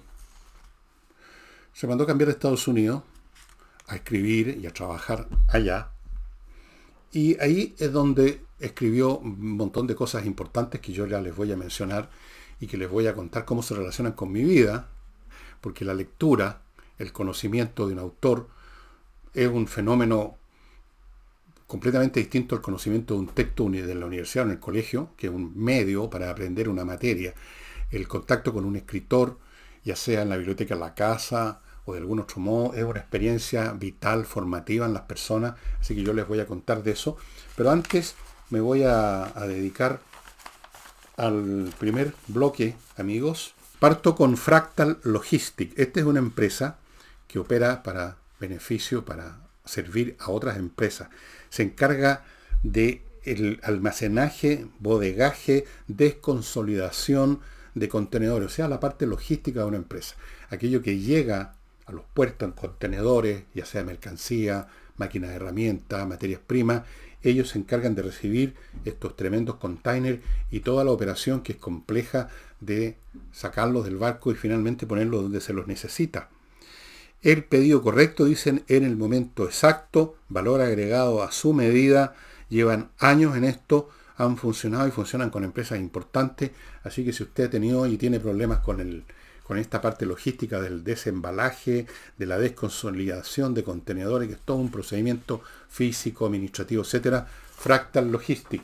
Se 1.73 1.85
mandó 1.85 2.05
a 2.05 2.07
cambiar 2.07 2.29
a 2.29 2.31
Estados 2.31 2.67
Unidos 2.67 3.03
a 3.87 3.95
escribir 3.95 4.57
y 4.61 4.65
a 4.65 4.73
trabajar 4.73 5.27
allá. 5.49 5.91
Y 7.11 7.39
ahí 7.41 7.75
es 7.77 7.91
donde 7.91 8.41
escribió 8.59 9.17
un 9.17 9.57
montón 9.57 9.85
de 9.87 9.95
cosas 9.95 10.25
importantes 10.25 10.79
que 10.79 10.93
yo 10.93 11.05
ya 11.05 11.19
les 11.19 11.35
voy 11.35 11.51
a 11.51 11.57
mencionar 11.57 12.09
y 12.61 12.67
que 12.67 12.77
les 12.77 12.89
voy 12.89 13.07
a 13.07 13.13
contar 13.13 13.43
cómo 13.43 13.61
se 13.61 13.75
relacionan 13.75 14.13
con 14.13 14.31
mi 14.31 14.43
vida, 14.43 14.87
porque 15.59 15.83
la 15.83 15.93
lectura, 15.93 16.61
el 16.97 17.11
conocimiento 17.11 17.87
de 17.87 17.93
un 17.93 17.99
autor, 17.99 18.47
es 19.33 19.49
un 19.49 19.67
fenómeno 19.67 20.37
completamente 21.67 22.21
distinto 22.21 22.55
al 22.55 22.61
conocimiento 22.61 23.15
de 23.15 23.19
un 23.19 23.27
texto 23.27 23.69
de 23.69 23.95
la 23.95 24.05
universidad 24.05 24.45
o 24.45 24.47
en 24.47 24.53
el 24.53 24.59
colegio, 24.59 25.09
que 25.17 25.27
es 25.27 25.33
un 25.33 25.57
medio 25.57 26.09
para 26.09 26.29
aprender 26.29 26.69
una 26.69 26.85
materia. 26.85 27.33
El 27.91 28.07
contacto 28.07 28.53
con 28.53 28.65
un 28.65 28.75
escritor, 28.75 29.37
ya 29.83 29.95
sea 29.95 30.21
en 30.21 30.29
la 30.29 30.37
biblioteca 30.37 30.75
de 30.75 30.81
la 30.81 30.95
casa 30.95 31.61
o 31.85 31.93
de 31.93 31.99
algún 31.99 32.19
otro 32.19 32.39
modo, 32.39 32.73
es 32.73 32.83
una 32.83 32.99
experiencia 32.99 33.71
vital, 33.73 34.25
formativa 34.25 34.85
en 34.85 34.93
las 34.93 35.03
personas, 35.03 35.55
así 35.79 35.95
que 35.95 36.03
yo 36.03 36.13
les 36.13 36.27
voy 36.27 36.39
a 36.39 36.45
contar 36.45 36.83
de 36.83 36.91
eso. 36.91 37.17
Pero 37.55 37.71
antes 37.71 38.15
me 38.49 38.61
voy 38.61 38.83
a, 38.83 39.25
a 39.37 39.47
dedicar 39.47 39.99
al 41.17 41.73
primer 41.77 42.13
bloque, 42.27 42.75
amigos. 42.97 43.53
Parto 43.79 44.15
con 44.15 44.37
Fractal 44.37 44.99
Logistic. 45.03 45.77
Esta 45.77 45.99
es 45.99 46.05
una 46.05 46.19
empresa 46.19 46.77
que 47.27 47.39
opera 47.39 47.83
para 47.83 48.17
beneficio 48.39 49.05
para 49.05 49.39
servir 49.65 50.15
a 50.19 50.31
otras 50.31 50.57
empresas. 50.57 51.09
Se 51.49 51.63
encarga 51.63 52.23
de 52.63 53.03
el 53.23 53.59
almacenaje, 53.63 54.67
bodegaje, 54.79 55.65
desconsolidación 55.87 57.39
de 57.75 57.89
contenedores, 57.89 58.47
o 58.47 58.49
sea, 58.49 58.67
la 58.67 58.79
parte 58.79 59.05
logística 59.05 59.61
de 59.61 59.65
una 59.65 59.77
empresa. 59.77 60.15
Aquello 60.49 60.81
que 60.81 60.99
llega 60.99 61.55
a 61.85 61.91
los 61.91 62.03
puertos 62.13 62.47
en 62.47 62.53
contenedores, 62.53 63.43
ya 63.53 63.65
sea 63.65 63.83
mercancía, 63.83 64.67
máquinas 64.97 65.29
de 65.29 65.37
herramientas, 65.37 66.07
materias 66.07 66.41
primas, 66.45 66.83
ellos 67.23 67.49
se 67.49 67.59
encargan 67.59 67.95
de 67.95 68.01
recibir 68.01 68.55
estos 68.83 69.15
tremendos 69.15 69.55
containers 69.55 70.19
y 70.49 70.61
toda 70.61 70.83
la 70.83 70.91
operación 70.91 71.41
que 71.41 71.53
es 71.53 71.57
compleja 71.57 72.29
de 72.59 72.97
sacarlos 73.31 73.85
del 73.85 73.97
barco 73.97 74.31
y 74.31 74.35
finalmente 74.35 74.87
ponerlos 74.87 75.23
donde 75.23 75.41
se 75.41 75.53
los 75.53 75.67
necesita 75.67 76.29
el 77.21 77.43
pedido 77.43 77.81
correcto, 77.83 78.25
dicen, 78.25 78.63
en 78.67 78.83
el 78.83 78.97
momento 78.97 79.45
exacto, 79.45 80.15
valor 80.27 80.61
agregado 80.61 81.21
a 81.21 81.31
su 81.31 81.53
medida, 81.53 82.15
llevan 82.49 82.89
años 82.97 83.37
en 83.37 83.43
esto, 83.43 83.89
han 84.17 84.37
funcionado 84.37 84.87
y 84.87 84.91
funcionan 84.91 85.29
con 85.29 85.43
empresas 85.43 85.79
importantes, 85.79 86.51
así 86.83 87.03
que 87.03 87.13
si 87.13 87.23
usted 87.23 87.45
ha 87.45 87.49
tenido 87.49 87.85
y 87.87 87.97
tiene 87.97 88.19
problemas 88.19 88.59
con, 88.59 88.79
el, 88.79 89.03
con 89.43 89.57
esta 89.57 89.81
parte 89.81 90.05
logística 90.05 90.61
del 90.61 90.83
desembalaje, 90.83 91.87
de 92.17 92.25
la 92.25 92.37
desconsolidación 92.37 93.53
de 93.53 93.63
contenedores, 93.63 94.27
que 94.27 94.35
es 94.35 94.41
todo 94.41 94.57
un 94.57 94.71
procedimiento 94.71 95.41
físico, 95.69 96.25
administrativo, 96.25 96.83
etcétera, 96.83 97.27
Fractal 97.57 98.11
Logistic. 98.11 98.63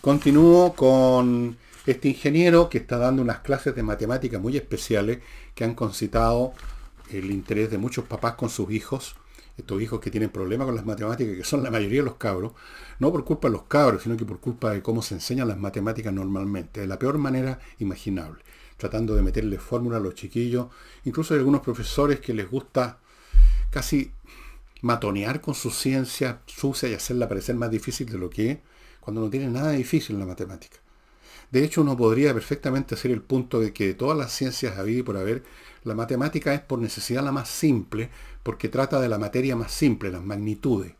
Continúo 0.00 0.74
con 0.74 1.56
Este 1.88 2.08
ingeniero 2.08 2.68
que 2.68 2.76
está 2.76 2.98
dando 2.98 3.22
unas 3.22 3.38
clases 3.38 3.74
de 3.74 3.82
matemáticas 3.82 4.38
muy 4.38 4.58
especiales 4.58 5.20
que 5.54 5.64
han 5.64 5.74
concitado 5.74 6.52
el 7.10 7.30
interés 7.30 7.70
de 7.70 7.78
muchos 7.78 8.04
papás 8.04 8.34
con 8.34 8.50
sus 8.50 8.70
hijos, 8.70 9.16
estos 9.58 9.82
hijos 9.82 10.00
que 10.00 10.10
tienen 10.10 10.30
problemas 10.30 10.66
con 10.66 10.76
las 10.76 10.86
matemáticas, 10.86 11.36
que 11.36 11.44
son 11.44 11.62
la 11.62 11.70
mayoría 11.70 12.00
de 12.00 12.04
los 12.04 12.14
cabros, 12.14 12.52
no 13.00 13.10
por 13.10 13.24
culpa 13.24 13.48
de 13.48 13.52
los 13.52 13.64
cabros, 13.64 14.04
sino 14.04 14.16
que 14.16 14.24
por 14.24 14.40
culpa 14.40 14.70
de 14.70 14.82
cómo 14.82 15.02
se 15.02 15.14
enseñan 15.14 15.48
las 15.48 15.58
matemáticas 15.58 16.12
normalmente, 16.12 16.80
de 16.80 16.86
la 16.86 16.98
peor 16.98 17.18
manera 17.18 17.58
imaginable, 17.78 18.42
tratando 18.76 19.14
de 19.16 19.22
meterle 19.22 19.58
fórmula 19.58 19.96
a 19.96 20.00
los 20.00 20.14
chiquillos, 20.14 20.68
incluso 21.04 21.34
hay 21.34 21.40
algunos 21.40 21.60
profesores 21.60 22.20
que 22.20 22.32
les 22.32 22.48
gusta 22.48 23.00
casi 23.70 24.12
matonear 24.80 25.40
con 25.40 25.54
su 25.54 25.70
ciencia 25.70 26.40
sucia 26.46 26.88
y 26.88 26.94
hacerla 26.94 27.28
parecer 27.28 27.56
más 27.56 27.70
difícil 27.70 28.08
de 28.08 28.18
lo 28.18 28.30
que 28.30 28.50
es, 28.52 28.58
cuando 29.00 29.20
no 29.20 29.28
tiene 29.28 29.48
nada 29.48 29.72
difícil 29.72 30.14
en 30.14 30.20
la 30.20 30.26
matemática. 30.26 30.78
De 31.50 31.64
hecho, 31.64 31.80
uno 31.80 31.96
podría 31.96 32.34
perfectamente 32.34 32.94
hacer 32.94 33.10
el 33.10 33.22
punto 33.22 33.58
de 33.58 33.72
que 33.72 33.86
de 33.86 33.94
todas 33.94 34.16
las 34.16 34.32
ciencias 34.32 34.78
habidas 34.78 35.00
y 35.00 35.02
por 35.02 35.16
haber, 35.16 35.42
la 35.82 35.94
matemática 35.94 36.52
es 36.52 36.60
por 36.60 36.78
necesidad 36.78 37.24
la 37.24 37.32
más 37.32 37.48
simple, 37.48 38.10
porque 38.48 38.70
trata 38.70 38.98
de 38.98 39.10
la 39.10 39.18
materia 39.18 39.56
más 39.56 39.70
simple, 39.70 40.10
las 40.10 40.24
magnitudes. 40.24 40.94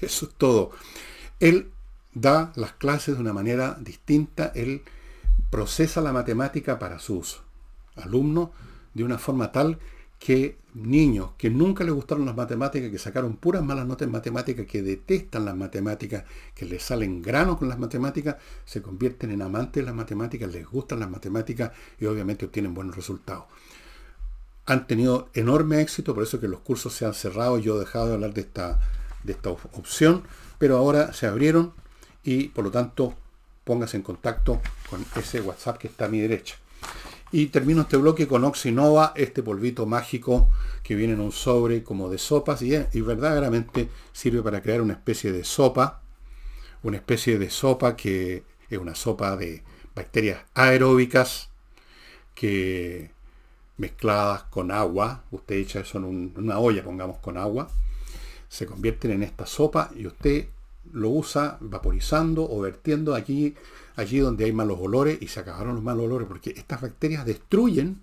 Eso 0.00 0.24
es 0.24 0.32
todo. 0.38 0.70
Él 1.38 1.70
da 2.14 2.50
las 2.56 2.72
clases 2.72 3.16
de 3.16 3.20
una 3.20 3.34
manera 3.34 3.76
distinta, 3.78 4.52
él 4.54 4.80
procesa 5.50 6.00
la 6.00 6.14
matemática 6.14 6.78
para 6.78 6.98
sus 6.98 7.42
alumnos 7.94 8.52
de 8.94 9.04
una 9.04 9.18
forma 9.18 9.52
tal 9.52 9.78
que 10.18 10.56
niños 10.72 11.32
que 11.36 11.50
nunca 11.50 11.84
les 11.84 11.92
gustaron 11.92 12.24
las 12.24 12.34
matemáticas, 12.34 12.90
que 12.90 12.98
sacaron 12.98 13.36
puras 13.36 13.62
malas 13.62 13.86
notas 13.86 14.06
en 14.06 14.12
matemáticas, 14.12 14.64
que 14.64 14.80
detestan 14.80 15.44
las 15.44 15.56
matemáticas, 15.58 16.24
que 16.54 16.64
les 16.64 16.82
salen 16.82 17.20
granos 17.20 17.58
con 17.58 17.68
las 17.68 17.78
matemáticas, 17.78 18.36
se 18.64 18.80
convierten 18.80 19.30
en 19.30 19.42
amantes 19.42 19.82
de 19.82 19.86
las 19.88 19.94
matemáticas, 19.94 20.50
les 20.50 20.66
gustan 20.66 21.00
las 21.00 21.10
matemáticas 21.10 21.72
y 22.00 22.06
obviamente 22.06 22.46
obtienen 22.46 22.72
buenos 22.72 22.96
resultados. 22.96 23.44
Han 24.66 24.86
tenido 24.86 25.28
enorme 25.34 25.80
éxito, 25.80 26.14
por 26.14 26.24
eso 26.24 26.40
que 26.40 26.48
los 26.48 26.60
cursos 26.60 26.92
se 26.92 27.06
han 27.06 27.14
cerrado, 27.14 27.58
yo 27.58 27.76
he 27.76 27.80
dejado 27.80 28.08
de 28.08 28.14
hablar 28.14 28.34
de 28.34 28.40
esta, 28.42 28.80
de 29.22 29.32
esta 29.32 29.50
opción, 29.50 30.24
pero 30.58 30.76
ahora 30.76 31.12
se 31.12 31.26
abrieron 31.26 31.72
y 32.24 32.48
por 32.48 32.64
lo 32.64 32.70
tanto 32.70 33.14
póngase 33.64 33.96
en 33.96 34.02
contacto 34.02 34.60
con 34.88 35.04
ese 35.16 35.40
WhatsApp 35.40 35.78
que 35.78 35.88
está 35.88 36.06
a 36.06 36.08
mi 36.08 36.20
derecha. 36.20 36.56
Y 37.32 37.46
termino 37.46 37.82
este 37.82 37.96
bloque 37.96 38.28
con 38.28 38.44
Oxinova, 38.44 39.12
este 39.16 39.42
polvito 39.42 39.84
mágico 39.84 40.48
que 40.84 40.94
viene 40.94 41.14
en 41.14 41.20
un 41.20 41.32
sobre 41.32 41.82
como 41.82 42.08
de 42.08 42.18
sopas 42.18 42.62
y, 42.62 42.70
verdaderamente 43.00 43.88
sirve 44.12 44.42
para 44.42 44.62
crear 44.62 44.80
una 44.80 44.92
especie 44.92 45.32
de 45.32 45.42
sopa, 45.42 46.02
una 46.84 46.98
especie 46.98 47.38
de 47.38 47.50
sopa 47.50 47.96
que 47.96 48.44
es 48.70 48.78
una 48.78 48.94
sopa 48.94 49.36
de 49.36 49.64
bacterias 49.96 50.44
aeróbicas 50.54 51.50
que 52.34 53.10
mezcladas 53.76 54.44
con 54.44 54.70
agua, 54.70 55.24
usted 55.30 55.56
echa 55.56 55.80
eso 55.80 55.98
en 55.98 56.32
una 56.36 56.58
olla, 56.58 56.82
pongamos 56.82 57.18
con 57.18 57.36
agua, 57.36 57.68
se 58.48 58.66
convierten 58.66 59.10
en 59.10 59.22
esta 59.22 59.46
sopa 59.46 59.90
y 59.96 60.06
usted 60.06 60.48
lo 60.92 61.10
usa 61.10 61.58
vaporizando 61.60 62.48
o 62.48 62.60
vertiendo 62.60 63.14
aquí, 63.14 63.54
allí 63.96 64.18
donde 64.18 64.44
hay 64.44 64.52
malos 64.52 64.78
olores 64.80 65.18
y 65.20 65.28
se 65.28 65.40
acabaron 65.40 65.74
los 65.74 65.84
malos 65.84 66.04
olores, 66.04 66.28
porque 66.28 66.54
estas 66.56 66.80
bacterias 66.80 67.26
destruyen 67.26 68.00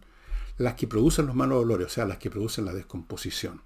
las 0.57 0.75
que 0.75 0.87
producen 0.87 1.25
los 1.25 1.35
malos 1.35 1.63
olores, 1.63 1.87
o 1.87 1.89
sea, 1.89 2.05
las 2.05 2.17
que 2.17 2.29
producen 2.29 2.65
la 2.65 2.73
descomposición. 2.73 3.61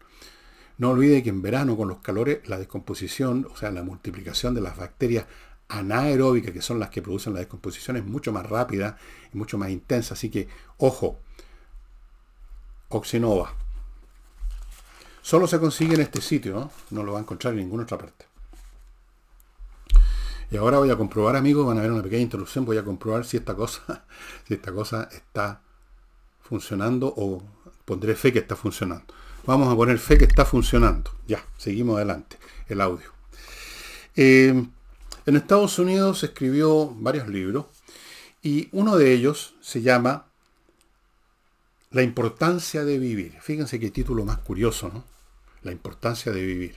No 0.77 0.91
olvide 0.91 1.23
que 1.23 1.29
en 1.29 1.41
verano 1.41 1.75
con 1.75 1.87
los 1.87 1.99
calores 1.99 2.47
la 2.47 2.57
descomposición, 2.59 3.47
o 3.51 3.57
sea, 3.57 3.71
la 3.71 3.83
multiplicación 3.83 4.53
de 4.53 4.61
las 4.61 4.77
bacterias 4.77 5.25
anaeróbicas, 5.67 6.51
que 6.51 6.61
son 6.61 6.79
las 6.79 6.89
que 6.89 7.01
producen 7.01 7.33
la 7.33 7.39
descomposición, 7.39 7.97
es 7.97 8.05
mucho 8.05 8.31
más 8.31 8.45
rápida 8.45 8.97
y 9.33 9.37
mucho 9.37 9.57
más 9.57 9.69
intensa. 9.71 10.13
Así 10.13 10.29
que, 10.29 10.47
ojo, 10.77 11.19
Oxinova. 12.89 13.53
Solo 15.21 15.47
se 15.47 15.59
consigue 15.59 15.95
en 15.95 16.01
este 16.01 16.21
sitio, 16.21 16.53
¿no? 16.53 16.71
No 16.89 17.03
lo 17.03 17.13
va 17.13 17.19
a 17.19 17.21
encontrar 17.21 17.53
en 17.53 17.59
ninguna 17.59 17.83
otra 17.83 17.97
parte. 17.97 18.25
Y 20.49 20.55
ahora 20.55 20.77
voy 20.77 20.89
a 20.89 20.95
comprobar, 20.95 21.35
amigos, 21.35 21.67
van 21.67 21.77
a 21.77 21.81
ver 21.81 21.91
una 21.91 22.01
pequeña 22.01 22.21
introducción, 22.21 22.63
voy 22.63 22.77
a 22.77 22.83
comprobar 22.83 23.25
si 23.25 23.35
esta 23.35 23.53
cosa, 23.53 24.05
si 24.47 24.53
esta 24.53 24.71
cosa 24.71 25.09
está 25.11 25.61
funcionando 26.41 27.13
o 27.17 27.43
pondré 27.83 28.15
fe 28.15 28.31
que 28.31 28.39
está 28.39 28.55
funcionando. 28.55 29.13
Vamos 29.45 29.71
a 29.71 29.75
poner 29.75 29.99
fe 29.99 30.17
que 30.17 30.25
está 30.25 30.45
funcionando. 30.45 31.11
Ya, 31.27 31.43
seguimos 31.57 31.97
adelante. 31.97 32.37
El 32.67 32.81
audio. 32.81 33.11
Eh, 34.15 34.65
en 35.25 35.35
Estados 35.35 35.77
Unidos 35.77 36.23
escribió 36.23 36.87
varios 36.87 37.27
libros 37.27 37.65
y 38.41 38.69
uno 38.71 38.95
de 38.95 39.11
ellos 39.13 39.55
se 39.59 39.81
llama 39.81 40.26
La 41.97 42.03
importancia 42.03 42.85
de 42.85 42.99
vivir. 42.99 43.39
Fíjense 43.41 43.79
qué 43.79 43.89
título 43.89 44.23
más 44.23 44.37
curioso, 44.37 44.91
¿no? 44.93 45.03
La 45.63 45.71
importancia 45.71 46.31
de 46.31 46.45
vivir. 46.45 46.75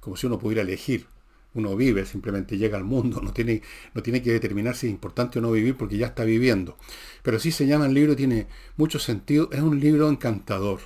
Como 0.00 0.16
si 0.16 0.26
uno 0.26 0.36
pudiera 0.36 0.62
elegir 0.62 1.06
uno 1.54 1.76
vive, 1.76 2.04
simplemente 2.04 2.58
llega 2.58 2.76
al 2.76 2.82
mundo, 2.82 3.20
no 3.22 3.32
tiene, 3.32 3.62
no 3.94 4.02
tiene 4.02 4.20
que 4.20 4.32
determinar 4.32 4.74
si 4.74 4.88
es 4.88 4.92
importante 4.92 5.38
o 5.38 5.42
no 5.42 5.52
vivir 5.52 5.76
porque 5.76 5.96
ya 5.96 6.08
está 6.08 6.24
viviendo. 6.24 6.76
Pero 7.22 7.38
sí 7.38 7.52
se 7.52 7.68
llama 7.68 7.86
el 7.86 7.94
libro, 7.94 8.16
tiene 8.16 8.48
mucho 8.76 8.98
sentido, 8.98 9.48
es 9.52 9.60
un 9.60 9.78
libro 9.78 10.08
encantador. 10.08 10.80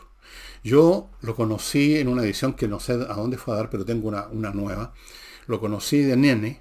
Yo 0.63 1.09
lo 1.23 1.35
conocí 1.35 1.97
en 1.97 2.09
una 2.09 2.25
edición 2.25 2.53
que 2.53 2.69
no 2.69 2.79
sé 2.79 2.93
a 2.93 3.15
dónde 3.15 3.39
fue 3.39 3.55
a 3.55 3.57
dar, 3.57 3.71
pero 3.71 3.87
tengo 3.87 4.07
una, 4.07 4.27
una 4.27 4.51
nueva. 4.51 4.93
Lo 5.47 5.61
conocí 5.61 6.03
de 6.03 6.19
nene. 6.19 6.61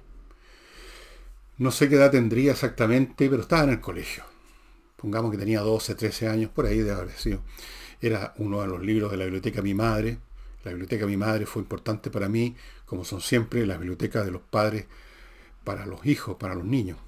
No 1.58 1.72
sé 1.72 1.90
qué 1.90 1.96
edad 1.96 2.10
tendría 2.10 2.52
exactamente, 2.52 3.28
pero 3.28 3.42
estaba 3.42 3.64
en 3.64 3.70
el 3.70 3.80
colegio. 3.82 4.31
Pongamos 5.02 5.32
que 5.32 5.36
tenía 5.36 5.60
12, 5.60 5.96
13 5.96 6.28
años, 6.28 6.50
por 6.52 6.64
ahí 6.64 6.78
de 6.78 6.92
haber 6.92 7.10
sido. 7.10 7.40
Era 8.00 8.34
uno 8.36 8.60
de 8.60 8.68
los 8.68 8.80
libros 8.80 9.10
de 9.10 9.16
la 9.16 9.24
biblioteca 9.24 9.56
de 9.56 9.62
mi 9.64 9.74
madre. 9.74 10.18
La 10.62 10.70
biblioteca 10.70 11.04
de 11.04 11.10
mi 11.10 11.16
madre 11.16 11.44
fue 11.44 11.60
importante 11.60 12.08
para 12.08 12.28
mí, 12.28 12.54
como 12.86 13.04
son 13.04 13.20
siempre 13.20 13.66
las 13.66 13.80
bibliotecas 13.80 14.24
de 14.24 14.30
los 14.30 14.42
padres 14.42 14.86
para 15.64 15.86
los 15.86 16.06
hijos, 16.06 16.36
para 16.36 16.54
los 16.54 16.64
niños. 16.64 16.98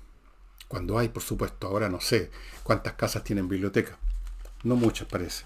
Cuando 0.67 0.99
hay, 0.99 1.09
por 1.09 1.23
supuesto, 1.23 1.69
ahora 1.69 1.89
no 1.89 2.01
sé 2.01 2.33
cuántas 2.65 2.95
casas 2.95 3.23
tienen 3.23 3.49
biblioteca. 3.49 3.97
No 4.65 4.75
muchas 4.75 5.07
parece. 5.07 5.45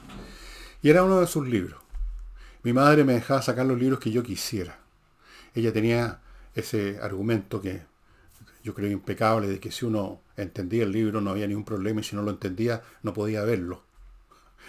Y 0.81 0.89
era 0.89 1.03
uno 1.03 1.21
de 1.21 1.27
sus 1.27 1.47
libros. 1.47 1.79
Mi 2.63 2.73
madre 2.73 3.05
me 3.05 3.13
dejaba 3.13 3.43
sacar 3.43 3.67
los 3.67 3.79
libros 3.79 4.01
que 4.01 4.11
yo 4.11 4.23
quisiera. 4.23 4.79
Ella 5.55 5.71
tenía 5.71 6.23
ese 6.55 6.99
argumento 7.03 7.61
que 7.61 7.83
yo 8.69 8.75
creo 8.75 8.91
impecable 8.91 9.49
de 9.49 9.61
que 9.61 9.73
si 9.73 9.87
uno 9.87 10.21
entendía 10.37 10.83
el 10.83 10.93
libro 10.93 11.23
no 11.23 11.31
había 11.31 11.47
ningún 11.47 11.65
problema 11.65 12.03
y 12.03 12.05
si 12.05 12.15
no 12.15 12.21
lo 12.23 12.33
entendía 12.33 12.83
no 13.03 13.15
podía 13.15 13.43
verlo. 13.43 13.83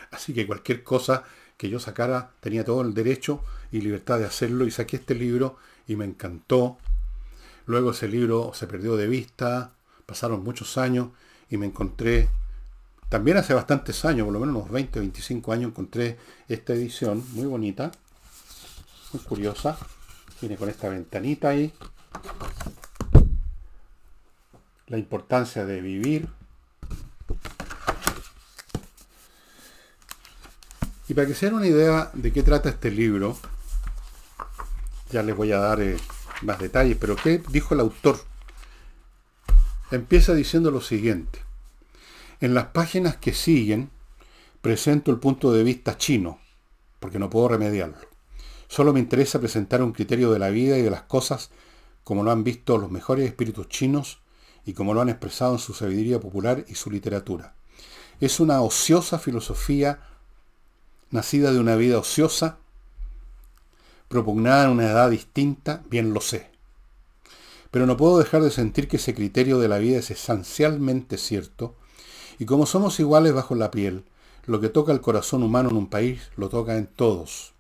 Así 0.10 0.34
que 0.34 0.48
cualquier 0.48 0.84
cosa 0.84 1.26
que 1.58 1.70
yo 1.70 1.82
sacara, 1.82 2.32
tenía 2.40 2.64
todo 2.64 2.82
el 2.82 2.94
derecho 2.94 3.44
y 3.74 3.82
libertad 3.82 4.18
de 4.20 4.24
hacerlo 4.26 4.66
y 4.66 4.72
saqué 4.72 4.96
este 4.96 5.16
libro 5.16 5.58
y 5.86 5.98
me 5.98 6.06
encantó. 6.06 6.78
Luego 7.66 7.92
ese 7.92 8.08
libro 8.08 8.54
se 8.54 8.68
perdió 8.68 8.96
de 8.96 9.08
vista, 9.08 9.74
pasaron 10.06 10.46
muchos 10.46 10.78
años 10.78 11.10
y 11.50 11.58
me 11.58 11.66
encontré, 11.66 12.30
también 13.10 13.36
hace 13.36 13.54
bastantes 13.54 14.06
años, 14.06 14.24
por 14.24 14.34
lo 14.34 14.40
menos 14.40 14.56
unos 14.56 14.72
20, 14.72 14.98
25 14.98 15.52
años, 15.52 15.72
encontré 15.72 16.18
esta 16.48 16.72
edición 16.72 17.22
muy 17.34 17.48
bonita, 17.48 17.92
muy 19.12 19.22
curiosa. 19.24 19.78
Viene 20.40 20.56
con 20.56 20.70
esta 20.70 20.88
ventanita 20.88 21.50
ahí. 21.50 21.74
La 24.90 24.98
importancia 24.98 25.66
de 25.66 25.82
vivir, 25.82 26.28
Y 31.10 31.16
para 31.16 31.26
que 31.28 31.34
se 31.34 31.48
den 31.48 31.56
una 31.56 31.66
idea 31.66 32.12
de 32.14 32.32
qué 32.32 32.44
trata 32.44 32.70
este 32.70 32.92
libro, 32.92 33.36
ya 35.12 35.24
les 35.24 35.36
voy 35.36 35.52
a 35.52 35.58
dar 35.58 35.82
eh, 35.82 35.98
más 36.44 36.60
detalles, 36.60 36.98
pero 37.02 37.16
¿qué 37.16 37.42
dijo 37.50 37.74
el 37.74 37.80
autor? 37.80 38.20
Empieza 39.90 40.36
diciendo 40.36 40.70
lo 40.70 40.82
siguiente. 40.82 41.40
En 42.42 42.54
las 42.54 42.66
páginas 42.66 43.18
que 43.18 43.34
siguen, 43.34 43.90
presento 44.62 45.10
el 45.10 45.18
punto 45.18 45.52
de 45.52 45.64
vista 45.64 45.98
chino, 45.98 46.40
porque 47.00 47.18
no 47.18 47.32
puedo 47.32 47.48
remediarlo. 47.48 47.98
Solo 48.68 48.94
me 48.94 49.00
interesa 49.00 49.40
presentar 49.40 49.82
un 49.82 49.94
criterio 49.94 50.32
de 50.32 50.38
la 50.38 50.50
vida 50.50 50.78
y 50.78 50.84
de 50.84 50.92
las 50.92 51.02
cosas 51.02 51.50
como 52.04 52.24
lo 52.24 52.30
han 52.30 52.44
visto 52.44 52.78
los 52.78 52.92
mejores 52.92 53.28
espíritus 53.28 53.68
chinos 53.68 54.20
y 54.66 54.74
como 54.74 54.94
lo 54.94 55.02
han 55.02 55.10
expresado 55.10 55.54
en 55.54 55.60
su 55.60 55.74
sabiduría 55.74 56.20
popular 56.20 56.66
y 56.68 56.76
su 56.76 56.92
literatura. 56.92 57.56
Es 58.20 58.40
una 58.40 58.62
ociosa 58.62 59.20
filosofía 59.20 60.02
nacida 61.12 61.52
de 61.52 61.60
una 61.60 61.76
vida 61.76 61.98
ociosa, 61.98 62.58
propugnada 64.08 64.66
en 64.66 64.72
una 64.72 64.90
edad 64.90 65.10
distinta, 65.10 65.84
bien 65.90 66.14
lo 66.14 66.22
sé. 66.22 66.50
Pero 67.72 67.86
no 67.86 67.98
puedo 67.98 68.18
dejar 68.18 68.42
de 68.42 68.52
sentir 68.52 68.88
que 68.88 68.98
ese 68.98 69.14
criterio 69.14 69.60
de 69.60 69.68
la 69.68 69.78
vida 69.78 70.00
es 70.00 70.12
esencialmente 70.12 71.18
cierto, 71.18 71.76
y 72.40 72.46
como 72.46 72.66
somos 72.66 73.00
iguales 73.00 73.34
bajo 73.34 73.56
la 73.56 73.72
piel, 73.72 74.06
lo 74.46 74.60
que 74.60 74.70
toca 74.70 74.92
al 74.92 75.02
corazón 75.02 75.44
humano 75.44 75.70
en 75.70 75.78
un 75.78 75.90
país 75.90 76.30
lo 76.36 76.50
toca 76.50 76.78
en 76.78 76.88
todos. 76.88 77.54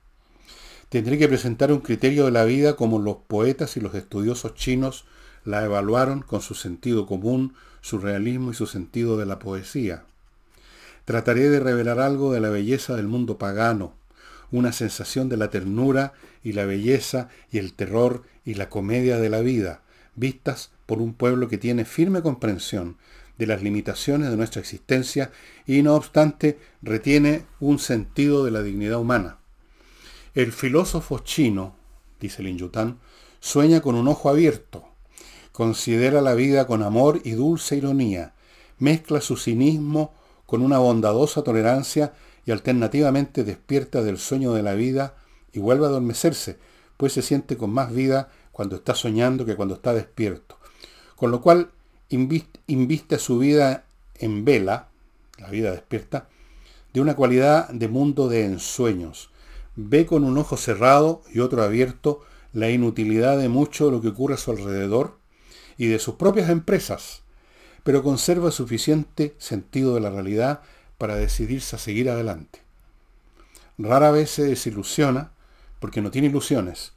Tendré 0.90 1.20
que 1.20 1.28
presentar 1.28 1.72
un 1.72 1.82
criterio 1.82 2.26
de 2.26 2.32
la 2.32 2.46
vida 2.46 2.76
como 2.76 2.98
los 2.98 3.18
poetas 3.28 3.78
y 3.78 3.80
los 3.80 3.94
estudiosos 3.94 4.56
chinos 4.56 5.06
la 5.50 5.66
evaluaron 5.66 6.22
con 6.22 6.42
su 6.42 6.54
sentido 6.54 7.08
común, 7.08 7.56
su 7.82 7.98
realismo 7.98 8.52
y 8.52 8.54
su 8.54 8.68
sentido 8.68 9.18
de 9.18 9.26
la 9.26 9.40
poesía. 9.40 10.04
Trataré 11.06 11.50
de 11.50 11.60
revelar 11.60 12.00
algo 12.00 12.32
de 12.32 12.40
la 12.40 12.50
belleza 12.50 12.96
del 12.96 13.08
mundo 13.08 13.40
pagano, 13.40 13.96
una 14.52 14.72
sensación 14.72 15.28
de 15.28 15.38
la 15.38 15.50
ternura 15.50 16.14
y 16.44 16.54
la 16.54 16.66
belleza 16.66 17.30
y 17.52 17.58
el 17.58 17.74
terror 17.74 18.24
y 18.46 18.54
la 18.54 18.70
comedia 18.70 19.18
de 19.18 19.30
la 19.30 19.42
vida, 19.42 19.82
vistas 20.16 20.70
por 20.86 21.02
un 21.02 21.16
pueblo 21.16 21.48
que 21.48 21.58
tiene 21.58 21.84
firme 21.84 22.22
comprensión 22.22 22.98
de 23.40 23.48
las 23.48 23.64
limitaciones 23.64 24.30
de 24.30 24.38
nuestra 24.38 24.62
existencia 24.62 25.32
y 25.66 25.82
no 25.82 25.96
obstante 25.96 26.60
retiene 26.84 27.46
un 27.60 27.80
sentido 27.80 28.46
de 28.46 28.52
la 28.52 28.62
dignidad 28.62 29.00
humana. 29.00 29.40
El 30.36 30.52
filósofo 30.52 31.20
chino, 31.20 31.76
dice 32.20 32.44
Lin 32.44 32.60
Yután, 32.60 33.00
sueña 33.40 33.82
con 33.82 33.96
un 33.96 34.08
ojo 34.08 34.30
abierto, 34.30 34.89
considera 35.60 36.22
la 36.22 36.36
vida 36.36 36.68
con 36.68 36.84
amor 36.84 37.20
y 37.26 37.32
dulce 37.32 37.76
ironía, 37.76 38.32
mezcla 38.78 39.20
su 39.20 39.36
cinismo 39.36 40.14
con 40.46 40.62
una 40.62 40.78
bondadosa 40.78 41.44
tolerancia 41.44 42.14
y 42.46 42.52
alternativamente 42.52 43.44
despierta 43.44 44.02
del 44.02 44.20
sueño 44.20 44.54
de 44.54 44.64
la 44.64 44.74
vida 44.74 45.16
y 45.52 45.60
vuelve 45.60 45.86
a 45.86 45.90
adormecerse, 45.90 46.60
pues 46.96 47.12
se 47.12 47.22
siente 47.22 47.58
con 47.58 47.72
más 47.72 47.94
vida 47.94 48.30
cuando 48.54 48.78
está 48.78 48.96
soñando 48.96 49.46
que 49.46 49.58
cuando 49.58 49.76
está 49.76 49.94
despierto. 49.94 50.58
Con 51.18 51.30
lo 51.30 51.42
cual 51.42 51.72
inviste 52.08 53.20
su 53.20 53.38
vida 53.38 53.84
en 54.16 54.46
vela, 54.46 54.88
la 55.40 55.50
vida 55.50 55.72
despierta, 55.72 56.30
de 56.94 57.02
una 57.02 57.18
cualidad 57.18 57.68
de 57.68 57.90
mundo 57.90 58.30
de 58.30 58.46
ensueños. 58.46 59.30
Ve 59.76 60.06
con 60.06 60.24
un 60.24 60.38
ojo 60.38 60.56
cerrado 60.56 61.22
y 61.34 61.40
otro 61.40 61.64
abierto 61.64 62.22
la 62.54 62.70
inutilidad 62.70 63.38
de 63.38 63.50
mucho 63.50 63.88
de 63.88 63.92
lo 63.92 64.00
que 64.00 64.08
ocurre 64.08 64.36
a 64.36 64.38
su 64.38 64.52
alrededor 64.52 65.19
y 65.80 65.88
de 65.88 65.98
sus 65.98 66.16
propias 66.16 66.50
empresas, 66.50 67.24
pero 67.84 68.04
conserva 68.04 68.52
suficiente 68.52 69.34
sentido 69.40 69.96
de 69.96 70.02
la 70.02 70.12
realidad 70.12 70.60
para 70.98 71.16
decidirse 71.16 71.78
a 71.78 71.80
seguir 71.80 72.10
adelante. 72.10 72.60
Rara 73.78 74.12
vez 74.12 74.30
se 74.30 74.44
desilusiona 74.44 75.32
porque 75.80 76.02
no 76.02 76.12
tiene 76.12 76.28
ilusiones 76.28 76.92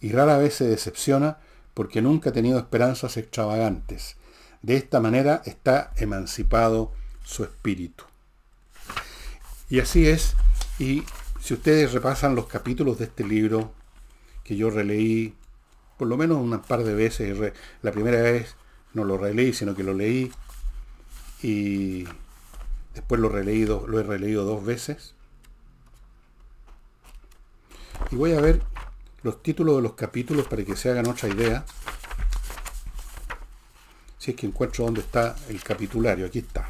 y 0.00 0.10
rara 0.10 0.38
vez 0.38 0.54
se 0.54 0.64
decepciona 0.64 1.36
porque 1.74 2.00
nunca 2.00 2.30
ha 2.30 2.32
tenido 2.32 2.58
esperanzas 2.58 3.18
extravagantes. 3.18 4.16
De 4.62 4.76
esta 4.76 5.00
manera 5.00 5.42
está 5.44 5.92
emancipado 5.96 6.92
su 7.22 7.44
espíritu. 7.44 8.04
Y 9.68 9.80
así 9.80 10.06
es, 10.06 10.34
y 10.78 11.02
si 11.40 11.52
ustedes 11.52 11.92
repasan 11.92 12.34
los 12.34 12.46
capítulos 12.46 12.98
de 12.98 13.04
este 13.04 13.22
libro, 13.22 13.74
que 14.44 14.56
yo 14.56 14.70
releí 14.70 15.34
por 16.04 16.10
lo 16.10 16.18
menos 16.18 16.36
un 16.36 16.60
par 16.60 16.84
de 16.84 16.94
veces, 16.94 17.54
la 17.80 17.90
primera 17.90 18.20
vez 18.20 18.56
no 18.92 19.04
lo 19.04 19.16
releí, 19.16 19.54
sino 19.54 19.74
que 19.74 19.82
lo 19.82 19.94
leí 19.94 20.30
y 21.42 22.04
después 22.92 23.18
lo, 23.18 23.30
releído, 23.30 23.86
lo 23.86 23.98
he 23.98 24.02
releído 24.02 24.44
dos 24.44 24.62
veces. 24.62 25.14
Y 28.10 28.16
voy 28.16 28.34
a 28.34 28.40
ver 28.42 28.60
los 29.22 29.42
títulos 29.42 29.76
de 29.76 29.82
los 29.82 29.94
capítulos 29.94 30.46
para 30.46 30.62
que 30.62 30.76
se 30.76 30.90
hagan 30.90 31.08
otra 31.08 31.30
idea. 31.30 31.64
Si 34.18 34.32
es 34.32 34.36
que 34.36 34.46
encuentro 34.46 34.84
dónde 34.84 35.00
está 35.00 35.36
el 35.48 35.62
capitulario, 35.62 36.26
aquí 36.26 36.40
está. 36.40 36.68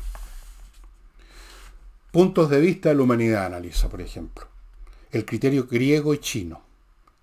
Puntos 2.13 2.51
de 2.51 2.61
vista 2.61 2.91
de 2.91 2.95
la 2.95 3.03
humanidad 3.03 3.47
analiza, 3.47 3.89
por 3.89 4.01
ejemplo. 4.01 4.47
El 5.11 5.25
criterio 5.25 5.67
griego 5.67 6.15
y 6.15 6.19
chino, 6.19 6.63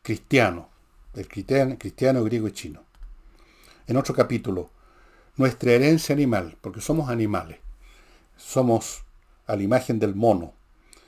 cristiano, 0.02 0.71
el 1.14 1.28
cristiano, 1.28 1.76
cristiano, 1.78 2.24
griego 2.24 2.48
y 2.48 2.52
chino. 2.52 2.84
En 3.88 3.98
otro 3.98 4.16
capítulo, 4.16 4.70
nuestra 5.38 5.72
herencia 5.72 6.14
animal, 6.14 6.58
porque 6.62 6.82
somos 6.82 7.10
animales. 7.10 7.60
Somos 8.38 9.04
a 9.48 9.56
la 9.56 9.64
imagen 9.64 10.00
del 10.00 10.16
mono. 10.16 10.54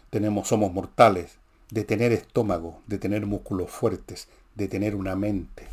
Tenemos, 0.10 0.48
somos 0.48 0.74
mortales, 0.74 1.38
de 1.70 1.84
tener 1.84 2.12
estómago, 2.12 2.82
de 2.88 3.00
tener 3.00 3.26
músculos 3.26 3.72
fuertes, 3.72 4.28
de 4.56 4.68
tener 4.68 4.96
una 4.96 5.16
mente. 5.16 5.68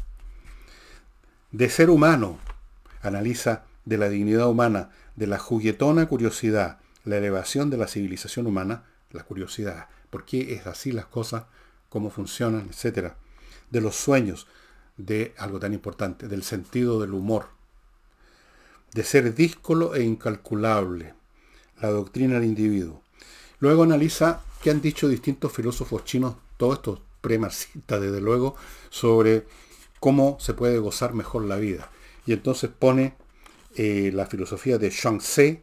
De 1.50 1.68
ser 1.68 1.90
humano, 1.90 2.38
analiza 3.02 3.64
de 3.84 3.98
la 3.98 4.08
dignidad 4.08 4.48
humana, 4.48 4.90
de 5.16 5.26
la 5.26 5.38
juguetona 5.38 6.06
curiosidad, 6.06 6.78
la 7.04 7.16
elevación 7.16 7.70
de 7.70 7.76
la 7.76 7.88
civilización 7.88 8.46
humana, 8.46 8.84
la 9.10 9.24
curiosidad, 9.24 9.88
por 10.10 10.24
qué 10.24 10.54
es 10.54 10.66
así 10.66 10.92
las 10.92 11.06
cosas, 11.06 11.44
cómo 11.88 12.10
funcionan, 12.10 12.70
etc. 12.70 13.14
De 13.70 13.80
los 13.80 13.96
sueños, 13.96 14.46
de 14.96 15.34
algo 15.38 15.60
tan 15.60 15.72
importante, 15.72 16.28
del 16.28 16.42
sentido 16.42 17.00
del 17.00 17.14
humor, 17.14 17.46
de 18.92 19.04
ser 19.04 19.34
díscolo 19.34 19.94
e 19.94 20.02
incalculable, 20.02 21.14
la 21.80 21.90
doctrina 21.90 22.34
del 22.34 22.44
individuo. 22.44 23.02
Luego 23.58 23.82
analiza 23.82 24.42
qué 24.62 24.70
han 24.70 24.80
dicho 24.80 25.08
distintos 25.08 25.52
filósofos 25.52 26.04
chinos, 26.04 26.36
todos 26.56 26.76
estos 26.76 27.00
premarxistas 27.20 28.00
desde 28.00 28.20
luego, 28.20 28.56
sobre 28.90 29.46
cómo 30.00 30.36
se 30.40 30.54
puede 30.54 30.78
gozar 30.78 31.14
mejor 31.14 31.44
la 31.44 31.56
vida. 31.56 31.90
Y 32.26 32.32
entonces 32.32 32.70
pone 32.76 33.14
eh, 33.76 34.10
la 34.12 34.26
filosofía 34.26 34.78
de 34.78 34.90
Tse, 34.90 35.62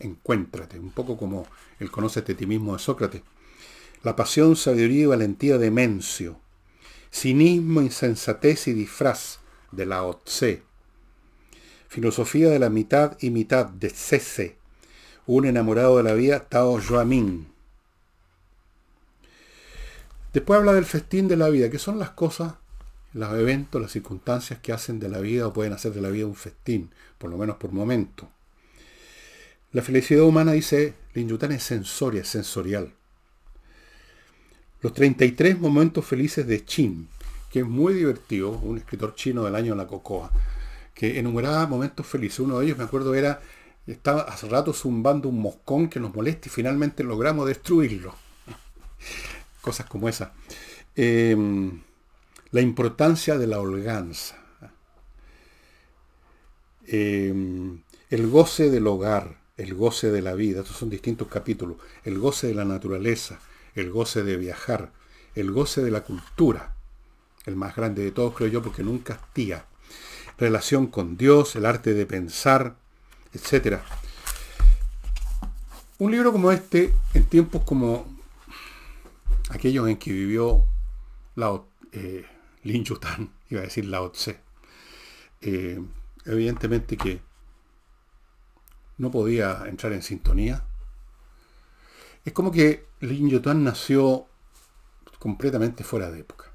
encuéntrate, 0.00 0.78
un 0.78 0.90
poco 0.90 1.16
como 1.16 1.46
el 1.80 1.90
conoce 1.90 2.22
de 2.22 2.34
ti 2.34 2.46
mismo 2.46 2.74
de 2.74 2.78
Sócrates. 2.78 3.22
La 4.02 4.14
pasión, 4.14 4.54
sabiduría 4.54 5.02
y 5.02 5.06
valentía 5.06 5.58
de 5.58 5.70
Mencio. 5.70 6.38
Cinismo, 7.12 7.80
insensatez 7.80 8.68
y 8.68 8.72
disfraz 8.72 9.38
de 9.72 9.86
Lao 9.86 10.20
Tse. 10.24 10.62
Filosofía 11.88 12.50
de 12.50 12.58
la 12.58 12.70
mitad 12.70 13.16
y 13.20 13.30
mitad 13.30 13.66
de 13.66 13.90
Cese 13.90 14.58
un 15.28 15.44
enamorado 15.44 15.98
de 15.98 16.02
la 16.02 16.14
vida, 16.14 16.48
Tao 16.48 16.80
Joamin. 16.80 17.48
Después 20.32 20.58
habla 20.58 20.72
del 20.72 20.86
festín 20.86 21.28
de 21.28 21.36
la 21.36 21.50
vida, 21.50 21.68
que 21.68 21.78
son 21.78 21.98
las 21.98 22.10
cosas, 22.10 22.54
los 23.12 23.30
eventos, 23.34 23.80
las 23.80 23.92
circunstancias 23.92 24.58
que 24.60 24.72
hacen 24.72 24.98
de 24.98 25.10
la 25.10 25.18
vida 25.18 25.46
o 25.46 25.52
pueden 25.52 25.74
hacer 25.74 25.92
de 25.92 26.00
la 26.00 26.08
vida 26.08 26.26
un 26.26 26.34
festín, 26.34 26.90
por 27.18 27.28
lo 27.30 27.36
menos 27.36 27.56
por 27.56 27.72
momento. 27.72 28.30
La 29.72 29.82
felicidad 29.82 30.22
humana, 30.22 30.52
dice 30.52 30.94
Lin 31.12 31.28
Yutan, 31.28 31.52
es 31.52 31.62
sensoria, 31.62 32.22
es 32.22 32.28
sensorial. 32.28 32.94
Los 34.80 34.92
33 34.92 35.58
momentos 35.58 36.04
felices 36.04 36.46
de 36.46 36.64
Chin, 36.64 37.08
que 37.50 37.60
es 37.60 37.66
muy 37.66 37.94
divertido, 37.94 38.50
un 38.50 38.78
escritor 38.78 39.14
chino 39.14 39.44
del 39.44 39.54
año 39.54 39.74
la 39.74 39.86
cocoa, 39.86 40.30
que 40.94 41.18
enumeraba 41.18 41.66
momentos 41.66 42.06
felices. 42.06 42.40
Uno 42.40 42.58
de 42.58 42.66
ellos, 42.66 42.78
me 42.78 42.84
acuerdo, 42.84 43.14
era 43.14 43.40
estaba 43.92 44.22
hace 44.22 44.48
rato 44.48 44.72
zumbando 44.72 45.28
un 45.28 45.40
moscón 45.40 45.88
que 45.88 45.98
nos 45.98 46.14
molesta 46.14 46.48
y 46.48 46.50
finalmente 46.50 47.02
logramos 47.02 47.46
destruirlo. 47.46 48.14
Cosas 49.62 49.86
como 49.86 50.08
esa. 50.08 50.32
Em, 50.94 51.80
la 52.50 52.60
importancia 52.60 53.38
de 53.38 53.46
la 53.46 53.60
holganza. 53.60 54.36
Em, 56.86 57.80
el 58.10 58.26
goce 58.28 58.70
del 58.70 58.86
hogar, 58.86 59.38
el 59.56 59.74
goce 59.74 60.10
de 60.10 60.22
la 60.22 60.34
vida. 60.34 60.60
Estos 60.60 60.76
son 60.76 60.90
distintos 60.90 61.28
capítulos. 61.28 61.78
El 62.04 62.18
goce 62.18 62.48
de 62.48 62.54
la 62.54 62.64
naturaleza, 62.64 63.40
el 63.80 63.90
goce 63.90 64.22
de 64.22 64.36
viajar, 64.36 64.92
el 65.34 65.50
goce 65.50 65.82
de 65.82 65.90
la 65.90 66.02
cultura. 66.02 66.74
El 67.44 67.56
más 67.56 67.74
grande 67.74 68.02
de 68.02 68.12
todos, 68.12 68.34
creo 68.34 68.48
yo, 68.48 68.62
porque 68.62 68.82
nunca 68.82 69.14
hastía. 69.14 69.64
Relación 70.36 70.86
con 70.86 71.16
Dios, 71.16 71.56
el 71.56 71.66
arte 71.66 71.94
de 71.94 72.06
pensar, 72.06 72.76
etcétera. 73.32 73.82
Un 75.98 76.12
libro 76.12 76.32
como 76.32 76.52
este, 76.52 76.94
en 77.14 77.24
tiempos 77.24 77.64
como 77.64 78.06
aquellos 79.50 79.88
en 79.88 79.96
que 79.96 80.12
vivió 80.12 80.64
Lao, 81.34 81.66
eh, 81.92 82.24
Lin 82.62 82.84
Yutan, 82.84 83.30
iba 83.50 83.60
a 83.60 83.64
decir 83.64 83.86
Lao 83.86 84.10
Tse, 84.10 84.38
eh, 85.40 85.80
evidentemente 86.24 86.96
que 86.96 87.20
no 88.98 89.10
podía 89.10 89.64
entrar 89.66 89.92
en 89.92 90.02
sintonía. 90.02 90.64
Es 92.28 92.34
como 92.34 92.52
que 92.52 92.84
Lin 93.00 93.30
Yutan 93.30 93.64
nació 93.64 94.26
completamente 95.18 95.82
fuera 95.82 96.10
de 96.10 96.20
época. 96.20 96.52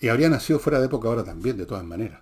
Y 0.00 0.08
habría 0.08 0.28
nacido 0.28 0.58
fuera 0.58 0.80
de 0.80 0.86
época 0.86 1.06
ahora 1.06 1.22
también, 1.22 1.56
de 1.56 1.64
todas 1.64 1.84
maneras. 1.84 2.20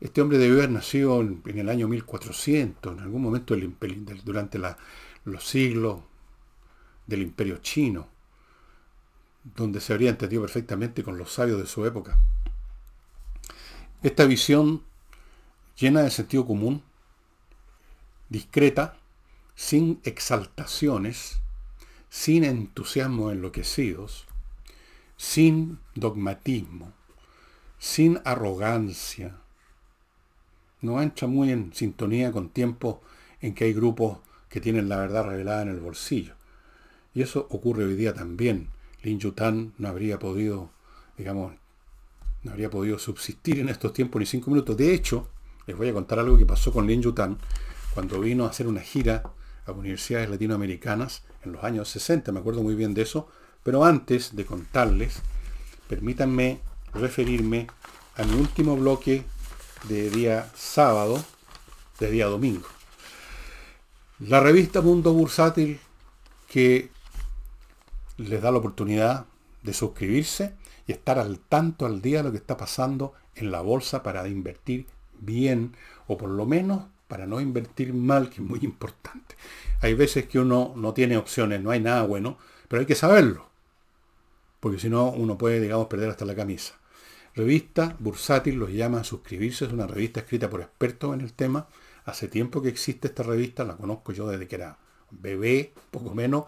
Este 0.00 0.22
hombre 0.22 0.38
debió 0.38 0.54
haber 0.54 0.70
nacido 0.70 1.20
en, 1.20 1.42
el 1.44 1.68
año 1.68 1.88
1400, 1.88 2.90
en 2.90 3.00
algún 3.00 3.20
momento 3.20 3.54
durante 4.24 4.58
los 5.26 5.46
siglos 5.46 6.00
del 7.06 7.20
imperio 7.20 7.58
chino, 7.58 8.08
donde 9.44 9.78
se 9.78 9.92
habría 9.92 10.08
entendido 10.08 10.40
perfectamente 10.40 11.04
con 11.04 11.18
los 11.18 11.34
sabios 11.34 11.60
de 11.60 11.66
su 11.66 11.84
época. 11.84 12.18
Esta 14.02 14.24
visión 14.24 14.82
llena 15.76 16.00
de 16.00 16.10
sentido 16.10 16.46
común, 16.46 16.82
discreta, 18.30 19.01
sin 19.54 20.00
exaltaciones, 20.04 21.40
sin 22.08 22.44
entusiasmo 22.44 23.30
enloquecidos, 23.30 24.26
sin 25.16 25.78
dogmatismo, 25.94 26.92
sin 27.78 28.20
arrogancia, 28.24 29.36
no 30.82 31.00
entra 31.00 31.28
muy 31.28 31.50
en 31.50 31.72
sintonía 31.72 32.32
con 32.32 32.48
tiempos 32.50 32.96
en 33.40 33.54
que 33.54 33.64
hay 33.64 33.72
grupos 33.72 34.18
que 34.48 34.60
tienen 34.60 34.88
la 34.88 34.96
verdad 34.96 35.24
revelada 35.24 35.62
en 35.62 35.68
el 35.68 35.80
bolsillo. 35.80 36.34
Y 37.14 37.22
eso 37.22 37.46
ocurre 37.50 37.84
hoy 37.84 37.94
día 37.94 38.12
también. 38.12 38.68
Lin 39.02 39.18
Yutan 39.18 39.74
no 39.78 39.88
habría 39.88 40.18
podido, 40.18 40.70
digamos, 41.16 41.54
no 42.42 42.50
habría 42.50 42.68
podido 42.68 42.98
subsistir 42.98 43.60
en 43.60 43.68
estos 43.68 43.92
tiempos 43.92 44.18
ni 44.18 44.26
cinco 44.26 44.50
minutos. 44.50 44.76
De 44.76 44.92
hecho, 44.92 45.28
les 45.66 45.76
voy 45.76 45.88
a 45.88 45.92
contar 45.92 46.18
algo 46.18 46.36
que 46.36 46.46
pasó 46.46 46.72
con 46.72 46.86
Lin 46.86 47.00
Yutan 47.00 47.38
cuando 47.94 48.20
vino 48.20 48.44
a 48.44 48.48
hacer 48.50 48.66
una 48.66 48.80
gira 48.80 49.22
a 49.66 49.72
universidades 49.72 50.28
latinoamericanas 50.28 51.22
en 51.44 51.52
los 51.52 51.64
años 51.64 51.88
60, 51.88 52.32
me 52.32 52.40
acuerdo 52.40 52.62
muy 52.62 52.74
bien 52.74 52.94
de 52.94 53.02
eso, 53.02 53.28
pero 53.62 53.84
antes 53.84 54.34
de 54.34 54.44
contarles, 54.44 55.20
permítanme 55.88 56.60
referirme 56.94 57.68
a 58.16 58.24
mi 58.24 58.34
último 58.34 58.76
bloque 58.76 59.24
de 59.88 60.10
día 60.10 60.50
sábado, 60.54 61.24
de 61.98 62.10
día 62.10 62.26
domingo. 62.26 62.66
La 64.20 64.40
revista 64.40 64.80
Mundo 64.80 65.12
Bursátil 65.12 65.80
que 66.48 66.90
les 68.18 68.42
da 68.42 68.52
la 68.52 68.58
oportunidad 68.58 69.26
de 69.62 69.72
suscribirse 69.72 70.54
y 70.86 70.92
estar 70.92 71.18
al 71.18 71.38
tanto 71.38 71.86
al 71.86 72.02
día 72.02 72.18
de 72.18 72.24
lo 72.24 72.30
que 72.30 72.38
está 72.38 72.56
pasando 72.56 73.14
en 73.34 73.50
la 73.50 73.60
bolsa 73.60 74.02
para 74.02 74.28
invertir 74.28 74.86
bien 75.18 75.74
o 76.06 76.18
por 76.18 76.28
lo 76.28 76.46
menos 76.46 76.84
para 77.12 77.26
no 77.26 77.42
invertir 77.42 77.92
mal, 77.92 78.30
que 78.30 78.36
es 78.36 78.40
muy 78.40 78.60
importante. 78.62 79.34
Hay 79.82 79.92
veces 79.92 80.24
que 80.28 80.38
uno 80.38 80.72
no 80.76 80.94
tiene 80.94 81.18
opciones, 81.18 81.60
no 81.60 81.70
hay 81.70 81.78
nada 81.78 82.04
bueno, 82.04 82.38
pero 82.68 82.80
hay 82.80 82.86
que 82.86 82.94
saberlo, 82.94 83.50
porque 84.60 84.78
si 84.78 84.88
no 84.88 85.10
uno 85.10 85.36
puede, 85.36 85.60
digamos, 85.60 85.88
perder 85.88 86.08
hasta 86.08 86.24
la 86.24 86.34
camisa. 86.34 86.72
Revista 87.34 87.96
Bursátil 87.98 88.54
los 88.54 88.72
llama 88.72 89.00
a 89.00 89.04
suscribirse, 89.04 89.66
es 89.66 89.72
una 89.72 89.86
revista 89.86 90.20
escrita 90.20 90.48
por 90.48 90.62
expertos 90.62 91.12
en 91.12 91.20
el 91.20 91.34
tema. 91.34 91.68
Hace 92.06 92.28
tiempo 92.28 92.62
que 92.62 92.70
existe 92.70 93.08
esta 93.08 93.24
revista, 93.24 93.62
la 93.62 93.76
conozco 93.76 94.12
yo 94.12 94.26
desde 94.26 94.48
que 94.48 94.56
era 94.56 94.78
bebé, 95.10 95.74
poco 95.90 96.14
menos. 96.14 96.44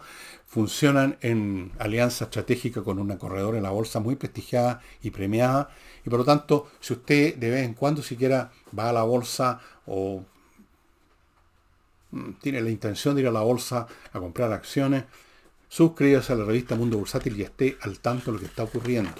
Funcionan 0.47 1.19
en 1.21 1.73
alianza 1.77 2.25
estratégica 2.25 2.81
con 2.81 2.97
una 2.97 3.19
corredora 3.19 3.57
en 3.57 3.63
la 3.63 3.69
bolsa 3.69 3.99
muy 3.99 4.15
prestigiada 4.15 4.81
y 5.03 5.11
premiada. 5.11 5.69
Y 6.03 6.09
por 6.09 6.17
lo 6.17 6.25
tanto, 6.25 6.71
si 6.79 6.93
usted 6.93 7.35
de 7.35 7.51
vez 7.51 7.65
en 7.65 7.75
cuando 7.75 8.01
siquiera 8.01 8.51
va 8.75 8.89
a 8.89 8.93
la 8.93 9.03
bolsa 9.03 9.59
o 9.85 10.25
tiene 12.41 12.61
la 12.61 12.69
intención 12.69 13.15
de 13.15 13.21
ir 13.21 13.27
a 13.27 13.31
la 13.31 13.41
bolsa 13.41 13.87
a 14.11 14.19
comprar 14.19 14.51
acciones, 14.51 15.03
suscríbase 15.67 16.33
a 16.33 16.35
la 16.35 16.45
revista 16.45 16.75
Mundo 16.75 16.97
Bursátil 16.97 17.37
y 17.37 17.43
esté 17.43 17.77
al 17.81 17.99
tanto 17.99 18.25
de 18.25 18.33
lo 18.33 18.39
que 18.39 18.45
está 18.45 18.63
ocurriendo. 18.63 19.11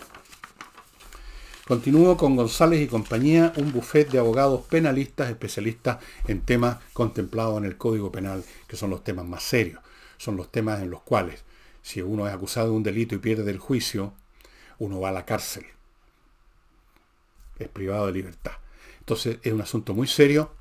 Continúo 1.68 2.16
con 2.16 2.36
González 2.36 2.80
y 2.80 2.88
compañía, 2.88 3.52
un 3.58 3.72
bufete 3.72 4.12
de 4.12 4.20
abogados 4.20 4.62
penalistas 4.68 5.32
especialistas 5.32 5.98
en 6.28 6.42
temas 6.42 6.78
contemplados 6.94 7.58
en 7.58 7.66
el 7.66 7.76
Código 7.76 8.12
Penal, 8.12 8.44
que 8.68 8.78
son 8.78 8.92
los 8.92 9.04
temas 9.04 9.26
más 9.26 9.42
serios. 9.42 9.82
Son 10.18 10.38
los 10.38 10.52
temas 10.52 10.84
en 10.84 10.92
los 10.92 11.02
cuales, 11.02 11.44
si 11.82 12.02
uno 12.02 12.28
es 12.28 12.34
acusado 12.34 12.70
de 12.70 12.76
un 12.76 12.84
delito 12.84 13.16
y 13.16 13.18
pierde 13.18 13.50
el 13.50 13.58
juicio, 13.58 14.14
uno 14.78 15.00
va 15.00 15.10
a 15.10 15.14
la 15.14 15.26
cárcel. 15.26 15.66
Es 17.58 17.68
privado 17.68 18.06
de 18.06 18.14
libertad. 18.14 18.54
Entonces 19.00 19.40
es 19.42 19.52
un 19.52 19.62
asunto 19.62 19.96
muy 19.96 20.08
serio 20.08 20.52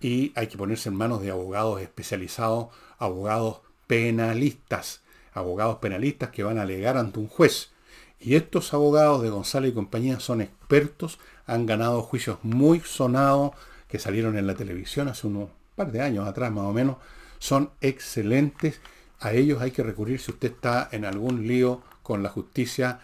y 0.00 0.32
hay 0.34 0.46
que 0.48 0.58
ponerse 0.58 0.88
en 0.88 0.96
manos 0.96 1.22
de 1.22 1.30
abogados 1.30 1.80
especializados, 1.80 2.68
abogados 2.98 3.60
penalistas, 3.86 5.02
abogados 5.32 5.78
penalistas 5.78 6.30
que 6.30 6.42
van 6.42 6.58
a 6.58 6.62
alegar 6.62 6.96
ante 6.96 7.18
un 7.18 7.28
juez 7.28 7.70
y 8.18 8.34
estos 8.34 8.72
abogados 8.72 9.22
de 9.22 9.30
González 9.30 9.70
y 9.70 9.74
compañía 9.74 10.20
son 10.20 10.40
expertos, 10.40 11.18
han 11.46 11.66
ganado 11.66 12.02
juicios 12.02 12.38
muy 12.42 12.80
sonados 12.80 13.52
que 13.88 13.98
salieron 13.98 14.36
en 14.38 14.46
la 14.46 14.54
televisión 14.54 15.08
hace 15.08 15.26
unos 15.26 15.50
par 15.74 15.92
de 15.92 16.00
años 16.00 16.26
atrás 16.26 16.50
más 16.50 16.64
o 16.64 16.72
menos. 16.72 16.96
Son 17.38 17.70
excelentes. 17.80 18.80
A 19.20 19.32
ellos 19.32 19.60
hay 19.60 19.70
que 19.70 19.82
recurrir 19.82 20.18
si 20.20 20.30
usted 20.30 20.52
está 20.52 20.88
en 20.90 21.04
algún 21.04 21.46
lío 21.46 21.82
con 22.02 22.22
la 22.22 22.30
justicia 22.30 23.00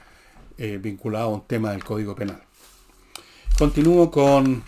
eh, 0.59 0.79
vinculado 0.83 1.27
a 1.27 1.35
un 1.35 1.47
tema 1.47 1.73
del 1.73 1.85
Código 1.85 2.15
Penal. 2.15 2.43
Continúo 3.59 4.11
con 4.11 4.65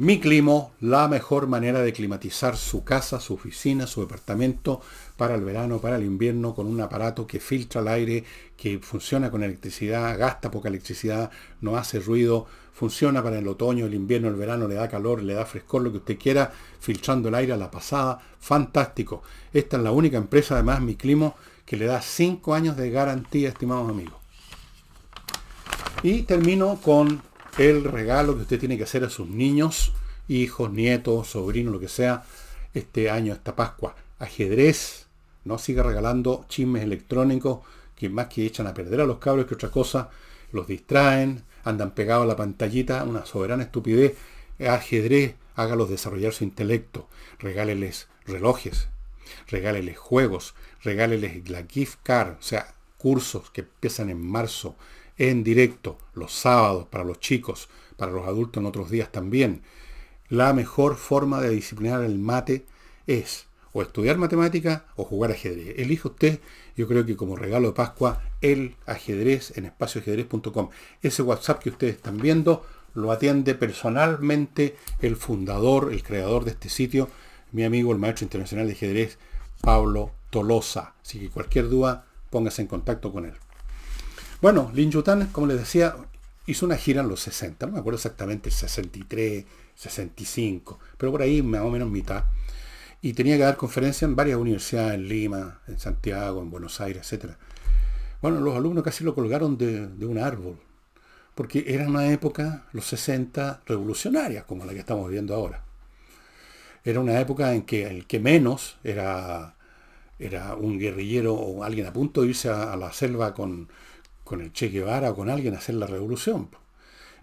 mi 0.00 0.18
Climo, 0.18 0.72
la 0.80 1.08
mejor 1.08 1.46
manera 1.46 1.82
de 1.82 1.92
climatizar 1.92 2.56
su 2.56 2.84
casa, 2.84 3.20
su 3.20 3.34
oficina, 3.34 3.86
su 3.86 4.00
departamento 4.00 4.80
para 5.18 5.34
el 5.34 5.44
verano, 5.44 5.78
para 5.78 5.96
el 5.96 6.04
invierno, 6.04 6.54
con 6.54 6.66
un 6.68 6.80
aparato 6.80 7.26
que 7.26 7.38
filtra 7.38 7.82
el 7.82 7.88
aire, 7.88 8.24
que 8.56 8.78
funciona 8.78 9.30
con 9.30 9.42
electricidad, 9.42 10.18
gasta 10.18 10.50
poca 10.50 10.70
electricidad, 10.70 11.30
no 11.60 11.76
hace 11.76 12.00
ruido, 12.00 12.46
funciona 12.72 13.22
para 13.22 13.40
el 13.40 13.46
otoño, 13.46 13.84
el 13.84 13.92
invierno, 13.92 14.28
el 14.28 14.36
verano, 14.36 14.66
le 14.66 14.76
da 14.76 14.88
calor, 14.88 15.22
le 15.22 15.34
da 15.34 15.44
frescor, 15.44 15.82
lo 15.82 15.90
que 15.90 15.98
usted 15.98 16.18
quiera, 16.18 16.50
filtrando 16.80 17.28
el 17.28 17.34
aire 17.34 17.52
a 17.52 17.58
la 17.58 17.70
pasada. 17.70 18.22
Fantástico. 18.40 19.22
Esta 19.52 19.76
es 19.76 19.82
la 19.82 19.92
única 19.92 20.16
empresa, 20.16 20.54
además, 20.54 20.80
Mi 20.80 20.94
Climo, 20.94 21.34
que 21.66 21.76
le 21.76 21.84
da 21.84 22.00
5 22.00 22.54
años 22.54 22.78
de 22.78 22.90
garantía, 22.90 23.50
estimados 23.50 23.90
amigos. 23.90 24.14
Y 26.02 26.22
termino 26.22 26.78
con 26.82 27.20
el 27.58 27.84
regalo 27.84 28.36
que 28.36 28.42
usted 28.42 28.60
tiene 28.60 28.76
que 28.76 28.84
hacer 28.84 29.04
a 29.04 29.10
sus 29.10 29.28
niños, 29.28 29.92
hijos, 30.28 30.70
nietos, 30.70 31.28
sobrinos, 31.28 31.72
lo 31.72 31.80
que 31.80 31.88
sea, 31.88 32.24
este 32.74 33.10
año, 33.10 33.32
esta 33.32 33.56
Pascua. 33.56 33.96
Ajedrez, 34.18 35.06
no 35.44 35.58
siga 35.58 35.82
regalando 35.82 36.44
chismes 36.48 36.82
electrónicos 36.82 37.60
que 37.96 38.08
más 38.08 38.28
que 38.28 38.46
echan 38.46 38.66
a 38.66 38.74
perder 38.74 39.00
a 39.00 39.06
los 39.06 39.18
cabros 39.18 39.46
que 39.46 39.54
otra 39.54 39.70
cosa, 39.70 40.10
los 40.52 40.66
distraen, 40.66 41.44
andan 41.64 41.92
pegados 41.92 42.24
a 42.24 42.28
la 42.28 42.36
pantallita, 42.36 43.04
una 43.04 43.26
soberana 43.26 43.64
estupidez. 43.64 44.16
Ajedrez, 44.58 45.34
hágalos 45.54 45.90
desarrollar 45.90 46.32
su 46.32 46.44
intelecto, 46.44 47.08
regáleles 47.38 48.08
relojes, 48.26 48.88
regáleles 49.48 49.98
juegos, 49.98 50.54
regáleles 50.82 51.48
la 51.50 51.64
gift 51.64 51.98
card, 52.02 52.36
o 52.38 52.42
sea, 52.42 52.74
cursos 52.96 53.50
que 53.50 53.62
empiezan 53.62 54.10
en 54.10 54.20
marzo, 54.20 54.76
en 55.20 55.44
directo, 55.44 55.98
los 56.14 56.32
sábados, 56.32 56.86
para 56.86 57.04
los 57.04 57.20
chicos, 57.20 57.68
para 57.98 58.10
los 58.10 58.26
adultos 58.26 58.62
en 58.62 58.66
otros 58.66 58.90
días 58.90 59.12
también. 59.12 59.60
La 60.30 60.54
mejor 60.54 60.96
forma 60.96 61.42
de 61.42 61.50
disciplinar 61.50 62.02
el 62.02 62.18
mate 62.18 62.64
es 63.06 63.46
o 63.74 63.82
estudiar 63.82 64.16
matemática 64.16 64.86
o 64.96 65.04
jugar 65.04 65.30
ajedrez. 65.32 65.78
Elige 65.78 66.08
usted, 66.08 66.40
yo 66.74 66.88
creo 66.88 67.04
que 67.04 67.16
como 67.16 67.36
regalo 67.36 67.68
de 67.68 67.74
Pascua, 67.74 68.22
el 68.40 68.76
ajedrez 68.86 69.56
en 69.58 69.66
espacioajedrez.com. 69.66 70.70
Ese 71.02 71.20
WhatsApp 71.20 71.62
que 71.62 71.68
ustedes 71.68 71.96
están 71.96 72.16
viendo 72.16 72.64
lo 72.94 73.12
atiende 73.12 73.54
personalmente 73.54 74.74
el 75.00 75.16
fundador, 75.16 75.92
el 75.92 76.02
creador 76.02 76.46
de 76.46 76.52
este 76.52 76.70
sitio, 76.70 77.10
mi 77.52 77.64
amigo, 77.64 77.92
el 77.92 77.98
maestro 77.98 78.24
internacional 78.24 78.66
de 78.68 78.72
ajedrez, 78.72 79.18
Pablo 79.60 80.12
Tolosa. 80.30 80.94
Así 81.02 81.20
que 81.20 81.28
cualquier 81.28 81.68
duda, 81.68 82.06
póngase 82.30 82.62
en 82.62 82.68
contacto 82.68 83.12
con 83.12 83.26
él. 83.26 83.34
Bueno, 84.40 84.70
Lin 84.72 84.90
Yutan, 84.90 85.26
como 85.32 85.48
les 85.48 85.58
decía, 85.58 85.96
hizo 86.46 86.64
una 86.64 86.76
gira 86.76 87.02
en 87.02 87.08
los 87.08 87.20
60, 87.20 87.66
no 87.66 87.72
me 87.72 87.78
acuerdo 87.78 87.98
exactamente, 87.98 88.50
63, 88.50 89.44
65, 89.74 90.78
pero 90.96 91.12
por 91.12 91.20
ahí 91.20 91.42
más 91.42 91.60
o 91.60 91.68
menos 91.68 91.90
mitad. 91.90 92.24
Y 93.02 93.12
tenía 93.12 93.36
que 93.36 93.42
dar 93.42 93.58
conferencias 93.58 94.08
en 94.08 94.16
varias 94.16 94.38
universidades, 94.38 94.94
en 94.94 95.08
Lima, 95.08 95.60
en 95.68 95.78
Santiago, 95.78 96.40
en 96.40 96.50
Buenos 96.50 96.80
Aires, 96.80 97.12
etc. 97.12 97.32
Bueno, 98.22 98.40
los 98.40 98.56
alumnos 98.56 98.82
casi 98.82 99.04
lo 99.04 99.14
colgaron 99.14 99.58
de, 99.58 99.86
de 99.88 100.06
un 100.06 100.16
árbol, 100.16 100.58
porque 101.34 101.64
era 101.68 101.86
una 101.86 102.10
época, 102.10 102.64
los 102.72 102.86
60, 102.86 103.60
revolucionaria, 103.66 104.44
como 104.44 104.64
la 104.64 104.72
que 104.72 104.78
estamos 104.78 105.10
viendo 105.10 105.34
ahora. 105.34 105.64
Era 106.82 107.00
una 107.00 107.20
época 107.20 107.52
en 107.52 107.62
que 107.62 107.86
el 107.86 108.06
que 108.06 108.20
menos 108.20 108.78
era, 108.84 109.54
era 110.18 110.54
un 110.54 110.78
guerrillero 110.78 111.34
o 111.34 111.62
alguien 111.62 111.86
a 111.86 111.92
punto 111.92 112.22
de 112.22 112.28
irse 112.28 112.48
a 112.48 112.74
la 112.76 112.90
selva 112.92 113.34
con, 113.34 113.68
con 114.30 114.40
el 114.40 114.52
Che 114.52 114.68
Guevara 114.68 115.10
o 115.10 115.16
con 115.16 115.28
alguien 115.28 115.54
a 115.54 115.58
hacer 115.58 115.74
la 115.74 115.88
revolución. 115.88 116.50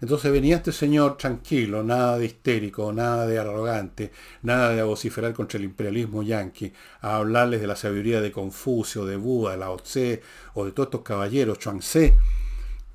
Entonces 0.02 0.30
venía 0.30 0.56
este 0.56 0.72
señor 0.72 1.16
tranquilo, 1.16 1.82
nada 1.82 2.18
de 2.18 2.26
histérico, 2.26 2.92
nada 2.92 3.26
de 3.26 3.38
arrogante, 3.38 4.12
nada 4.42 4.74
de 4.74 4.82
vociferar 4.82 5.32
contra 5.32 5.56
el 5.56 5.64
imperialismo 5.64 6.22
yanqui, 6.22 6.70
a 7.00 7.16
hablarles 7.16 7.62
de 7.62 7.66
la 7.66 7.76
sabiduría 7.76 8.20
de 8.20 8.30
Confucio, 8.30 9.06
de 9.06 9.16
Buda, 9.16 9.52
de 9.52 9.56
Lao 9.56 9.78
Tse 9.78 10.22
o 10.52 10.66
de 10.66 10.72
todos 10.72 10.88
estos 10.88 11.00
caballeros, 11.00 11.58
Chuang 11.58 11.80
Tse, 11.80 12.14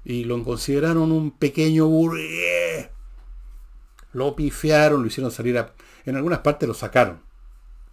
y 0.06 0.26
lo 0.26 0.42
consideraron 0.44 1.12
un 1.12 1.32
pequeño 1.32 1.88
burgués. 1.88 2.90
Lo 4.12 4.36
pifiaron, 4.36 5.02
lo 5.02 5.08
hicieron 5.08 5.32
salir 5.32 5.58
a... 5.58 5.74
En 6.06 6.18
algunas 6.18 6.40
partes 6.40 6.68
lo 6.68 6.76
sacaron, 6.76 7.20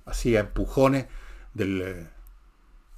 así 0.05 0.37
a 0.37 0.41
empujones 0.41 1.07
del, 1.55 1.81
eh, 1.81 2.07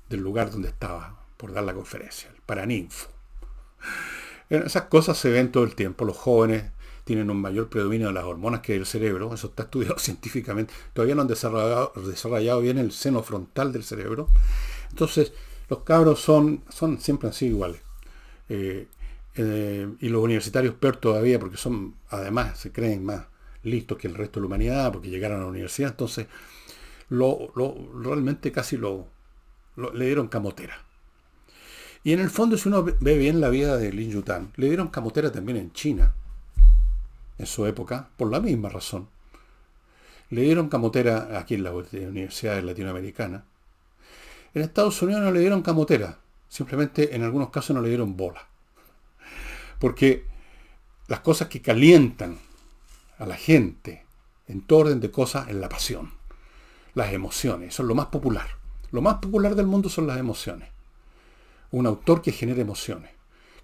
del 0.08 0.20
lugar 0.20 0.50
donde 0.50 0.70
estaba 0.70 1.20
por 1.36 1.52
dar 1.52 1.62
la 1.62 1.72
conferencia, 1.72 2.28
el 2.34 2.42
Paraninfo. 2.42 3.11
Esas 4.50 4.84
cosas 4.84 5.16
se 5.18 5.30
ven 5.30 5.50
todo 5.50 5.64
el 5.64 5.74
tiempo. 5.74 6.04
Los 6.04 6.16
jóvenes 6.16 6.64
tienen 7.04 7.30
un 7.30 7.40
mayor 7.40 7.68
predominio 7.68 8.08
de 8.08 8.12
las 8.12 8.24
hormonas 8.24 8.60
que 8.60 8.76
el 8.76 8.86
cerebro. 8.86 9.32
Eso 9.34 9.48
está 9.48 9.64
estudiado 9.64 9.96
científicamente. 9.98 10.72
Todavía 10.92 11.14
no 11.14 11.22
han 11.22 11.28
desarrollado, 11.28 12.60
bien 12.60 12.78
el 12.78 12.92
seno 12.92 13.22
frontal 13.22 13.72
del 13.72 13.84
cerebro. 13.84 14.28
Entonces, 14.90 15.32
los 15.68 15.80
cabros 15.80 16.20
son, 16.20 16.62
son 16.68 17.00
siempre 17.00 17.30
así 17.30 17.46
iguales. 17.46 17.80
Eh, 18.48 18.86
eh, 19.34 19.88
y 20.00 20.08
los 20.10 20.22
universitarios 20.22 20.74
peor 20.74 20.96
todavía 20.96 21.38
porque 21.38 21.56
son, 21.56 21.94
además, 22.10 22.58
se 22.58 22.70
creen 22.70 23.04
más 23.04 23.26
listos 23.62 23.96
que 23.96 24.08
el 24.08 24.14
resto 24.14 24.40
de 24.40 24.42
la 24.42 24.46
humanidad, 24.48 24.92
porque 24.92 25.08
llegaron 25.08 25.38
a 25.38 25.44
la 25.44 25.48
universidad, 25.48 25.90
entonces 25.90 26.26
lo, 27.08 27.52
realmente 28.02 28.52
casi 28.52 28.76
lo, 28.76 29.06
le 29.94 30.06
dieron 30.06 30.28
camotera. 30.28 30.84
Y 32.04 32.12
en 32.12 32.20
el 32.20 32.30
fondo, 32.30 32.56
si 32.56 32.68
uno 32.68 32.82
ve 32.82 33.16
bien 33.16 33.40
la 33.40 33.48
vida 33.48 33.76
de 33.76 33.92
Lin 33.92 34.10
Yutan, 34.10 34.52
le 34.56 34.66
dieron 34.66 34.88
camotera 34.88 35.30
también 35.30 35.56
en 35.56 35.72
China, 35.72 36.14
en 37.38 37.46
su 37.46 37.64
época, 37.66 38.08
por 38.16 38.30
la 38.30 38.40
misma 38.40 38.68
razón. 38.68 39.08
Le 40.30 40.42
dieron 40.42 40.68
camotera 40.68 41.38
aquí 41.38 41.54
en 41.54 41.62
la 41.62 41.72
Universidad 41.72 42.60
Latinoamericana. 42.62 43.44
En 44.54 44.62
Estados 44.62 45.00
Unidos 45.02 45.22
no 45.22 45.30
le 45.30 45.40
dieron 45.40 45.62
camotera, 45.62 46.18
simplemente 46.48 47.14
en 47.14 47.22
algunos 47.22 47.50
casos 47.50 47.76
no 47.76 47.82
le 47.82 47.88
dieron 47.88 48.16
bola. 48.16 48.48
Porque 49.78 50.26
las 51.06 51.20
cosas 51.20 51.48
que 51.48 51.62
calientan 51.62 52.38
a 53.18 53.26
la 53.26 53.36
gente 53.36 54.04
en 54.48 54.62
todo 54.62 54.80
orden 54.80 55.00
de 55.00 55.10
cosas 55.10 55.48
es 55.48 55.54
la 55.54 55.68
pasión, 55.68 56.12
las 56.94 57.12
emociones, 57.12 57.74
son 57.74 57.86
lo 57.86 57.94
más 57.94 58.06
popular. 58.06 58.48
Lo 58.90 59.00
más 59.00 59.14
popular 59.14 59.54
del 59.54 59.66
mundo 59.66 59.88
son 59.88 60.06
las 60.06 60.18
emociones. 60.18 60.71
Un 61.72 61.86
autor 61.86 62.22
que 62.22 62.32
genera 62.32 62.60
emociones, 62.60 63.10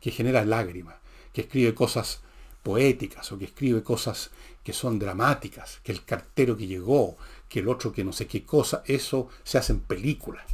que 0.01 0.11
genera 0.11 0.45
lágrimas, 0.45 0.97
que 1.33 1.43
escribe 1.43 1.75
cosas 1.75 2.21
poéticas 2.63 3.31
o 3.33 3.39
que 3.39 3.47
escribe 3.47 3.83
cosas 3.83 4.31
que 4.65 4.73
son 4.73 4.99
dramáticas, 4.99 5.81
que 5.83 5.93
el 5.93 6.05
cartero 6.05 6.57
que 6.57 6.67
llegó, 6.67 7.17
que 7.49 7.61
el 7.61 7.69
otro 7.69 7.93
que 7.93 8.05
no 8.05 8.13
sé 8.13 8.27
qué 8.27 8.45
cosa, 8.45 8.83
eso 8.87 9.29
se 9.43 9.57
hace 9.57 9.73
en 9.73 9.81
películas. 9.81 10.45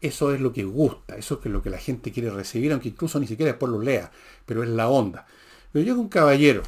Eso 0.00 0.34
es 0.34 0.40
lo 0.40 0.52
que 0.52 0.64
gusta, 0.64 1.16
eso 1.16 1.40
es 1.42 1.50
lo 1.50 1.62
que 1.62 1.70
la 1.70 1.78
gente 1.78 2.12
quiere 2.12 2.30
recibir, 2.30 2.72
aunque 2.72 2.90
incluso 2.90 3.18
ni 3.18 3.26
siquiera 3.26 3.52
después 3.52 3.72
lo 3.72 3.80
lea, 3.80 4.12
pero 4.44 4.62
es 4.62 4.68
la 4.68 4.88
onda. 4.88 5.26
Pero 5.72 5.84
llega 5.84 5.98
un 5.98 6.08
caballero 6.08 6.62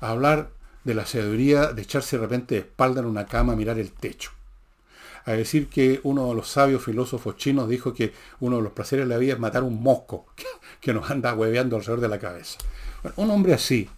a 0.00 0.10
hablar 0.10 0.50
de 0.84 0.94
la 0.94 1.06
sabiduría 1.06 1.72
de 1.72 1.82
echarse 1.82 2.16
de 2.16 2.22
repente 2.22 2.54
de 2.56 2.60
espalda 2.62 3.00
en 3.00 3.06
una 3.06 3.26
cama 3.26 3.52
a 3.52 3.56
mirar 3.56 3.78
el 3.78 3.92
techo. 3.92 4.32
A 5.24 5.32
decir 5.32 5.68
que 5.68 6.00
uno 6.02 6.28
de 6.28 6.34
los 6.34 6.48
sabios 6.48 6.84
filósofos 6.84 7.36
chinos 7.36 7.68
dijo 7.68 7.92
que 7.92 8.12
uno 8.40 8.56
de 8.56 8.62
los 8.62 8.72
placeres 8.72 9.06
de 9.06 9.14
la 9.14 9.18
vida 9.18 9.34
es 9.34 9.38
matar 9.38 9.62
un 9.62 9.82
mosco 9.82 10.26
que 10.80 10.94
nos 10.94 11.10
anda 11.10 11.34
hueveando 11.34 11.76
alrededor 11.76 12.00
de 12.00 12.08
la 12.08 12.18
cabeza. 12.18 12.58
un 13.16 13.30
hombre 13.30 13.54
así 13.54 13.88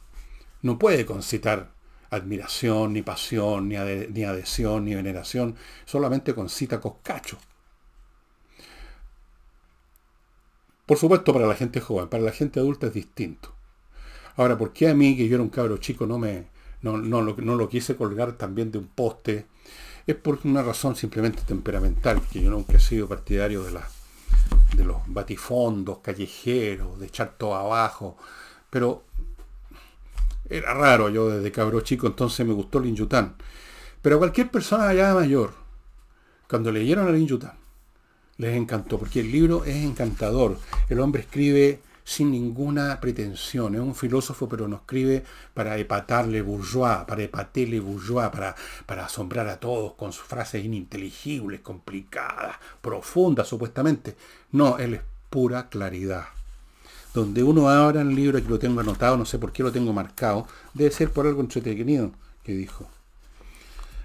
no 0.63 0.79
puede 0.79 1.05
concitar 1.07 1.71
admiración, 2.11 2.93
ni 2.93 3.03
pasión, 3.03 3.69
ni, 3.69 3.77
adhesión, 3.77 4.85
ni 4.85 4.95
veneración, 4.95 5.57
solamente 5.87 6.35
concita 6.35 6.81
coscacho. 6.81 7.39
Por 10.85 10.99
supuesto, 10.99 11.33
para 11.33 11.47
la 11.47 11.55
gente 11.55 11.81
joven, 11.81 12.09
para 12.09 12.23
la 12.23 12.33
gente 12.33 12.61
adulta 12.61 12.89
es 12.89 12.95
distinto. 12.95 13.55
Ahora, 14.37 14.59
¿por 14.59 14.73
qué 14.73 14.89
a 14.89 14.95
mí, 14.95 15.17
que 15.17 15.27
yo 15.27 15.37
era 15.37 15.43
un 15.43 15.49
cabro 15.49 15.79
chico, 15.79 16.07
no, 16.07 16.19
me, 16.19 16.49
no, 16.83 16.99
no, 16.99 17.23
lo, 17.23 17.69
quise 17.69 17.97
colgar 17.97 18.33
también 18.33 18.71
de 18.71 18.79
un 18.79 18.89
poste? 18.89 19.47
Es 20.07 20.17
por 20.17 20.41
una 20.45 20.63
razón 20.63 20.97
simplemente 20.97 21.43
temperamental, 21.43 22.21
que 22.31 22.43
yo 22.43 22.51
nunca 22.51 22.75
he 22.75 22.81
sido 22.81 23.09
partidario 23.09 23.63
de, 23.63 23.73
la, 23.73 23.89
de 24.75 24.85
los 24.85 24.99
batifondos 25.07 25.99
callejeros, 25.99 26.99
de 26.99 27.07
echar 27.07 27.35
todo 27.39 27.55
abajo. 27.55 28.17
Pero 28.71 29.05
era 30.49 30.75
raro 30.75 31.09
yo 31.09 31.29
desde 31.29 31.53
cabro 31.53 31.81
chico, 31.81 32.07
entonces 32.07 32.45
me 32.47 32.53
gustó 32.53 32.79
el 32.79 32.95
Yután. 32.95 33.37
Pero 34.01 34.17
a 34.17 34.19
cualquier 34.19 34.51
persona 34.51 34.89
allá 34.89 35.15
mayor, 35.15 35.53
cuando 36.49 36.73
leyeron 36.73 37.15
el 37.15 37.27
Yután, 37.27 37.55
les 38.39 38.57
encantó, 38.57 38.99
porque 38.99 39.21
el 39.21 39.31
libro 39.31 39.65
es 39.65 39.77
encantador. 39.77 40.59
El 40.89 41.01
hombre 41.01 41.23
escribe 41.23 41.81
sin 42.05 42.31
ninguna 42.31 43.01
pretensión, 43.01 43.75
es 43.75 43.81
un 43.81 43.95
filósofo, 43.95 44.49
pero 44.49 44.69
no 44.69 44.77
escribe 44.77 45.25
para 45.55 45.77
epatarle 45.79 46.43
bourgeois, 46.43 47.05
para 47.07 47.23
epatarle 47.23 47.81
bourgeois, 47.81 48.29
para, 48.31 48.55
para 48.87 49.07
asombrar 49.07 49.49
a 49.49 49.61
todos 49.61 49.95
con 49.95 50.13
sus 50.13 50.25
frases 50.25 50.65
ininteligibles, 50.65 51.61
complicadas, 51.61 52.57
profundas 52.81 53.49
supuestamente. 53.49 54.17
No, 54.53 54.79
él 54.79 54.95
es 54.95 55.01
pura 55.31 55.69
claridad. 55.69 56.27
Donde 57.15 57.43
uno 57.43 57.69
abra 57.69 58.01
el 58.01 58.15
libro, 58.15 58.39
aquí 58.39 58.49
lo 58.49 58.59
tengo 58.59 58.81
anotado, 58.81 59.17
no 59.17 59.25
sé 59.25 59.39
por 59.39 59.53
qué 59.53 59.63
lo 59.63 59.71
tengo 59.71 59.93
marcado, 59.93 60.47
debe 60.73 60.91
ser 60.91 61.11
por 61.11 61.27
algo 61.27 61.41
entretenido 61.41 62.11
que 62.43 62.53
dijo. 62.53 62.89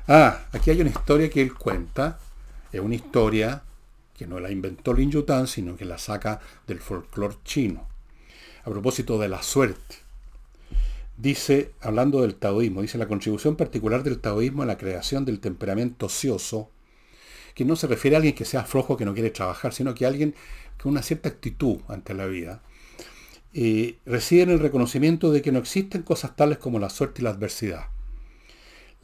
Ah, 0.08 0.46
aquí 0.52 0.72
hay 0.72 0.82
una 0.82 0.90
historia 0.90 1.30
que 1.30 1.42
él 1.42 1.54
cuenta, 1.54 2.20
es 2.72 2.80
una 2.80 2.96
historia 2.96 3.64
que 4.18 4.28
no 4.28 4.40
la 4.40 4.52
inventó 4.52 4.94
Lin 4.94 5.12
Yutan, 5.12 5.48
sino 5.48 5.78
que 5.78 5.86
la 5.86 5.98
saca 5.98 6.40
del 6.66 6.80
folclore 6.80 7.36
chino. 7.44 7.88
A 8.64 8.70
propósito 8.70 9.20
de 9.20 9.30
la 9.30 9.44
suerte, 9.44 9.96
dice, 11.16 11.72
hablando 11.80 12.22
del 12.22 12.36
taoísmo, 12.36 12.82
dice 12.82 12.98
la 12.98 13.08
contribución 13.08 13.56
particular 13.56 14.04
del 14.04 14.20
taoísmo 14.20 14.64
a 14.64 14.66
la 14.66 14.78
creación 14.78 15.24
del 15.24 15.40
temperamento 15.40 16.08
ocioso, 16.08 16.72
que 17.54 17.64
no 17.64 17.76
se 17.76 17.88
refiere 17.88 18.16
a 18.16 18.18
alguien 18.18 18.36
que 18.36 18.46
sea 18.46 18.66
flojo, 18.66 18.98
que 18.98 19.06
no 19.06 19.14
quiere 19.14 19.30
trabajar, 19.30 19.74
sino 19.74 19.94
que 19.94 20.06
alguien 20.06 20.36
con 20.82 20.92
una 20.92 21.02
cierta 21.02 21.30
actitud 21.30 21.80
ante 21.88 22.14
la 22.14 22.26
vida, 22.26 22.62
eh, 23.54 23.98
reside 24.06 24.44
en 24.44 24.50
el 24.52 24.60
reconocimiento 24.60 25.32
de 25.32 25.42
que 25.42 25.52
no 25.52 25.60
existen 25.60 26.04
cosas 26.04 26.36
tales 26.36 26.58
como 26.58 26.80
la 26.80 26.90
suerte 26.90 27.22
y 27.22 27.24
la 27.24 27.32
adversidad. 27.32 27.86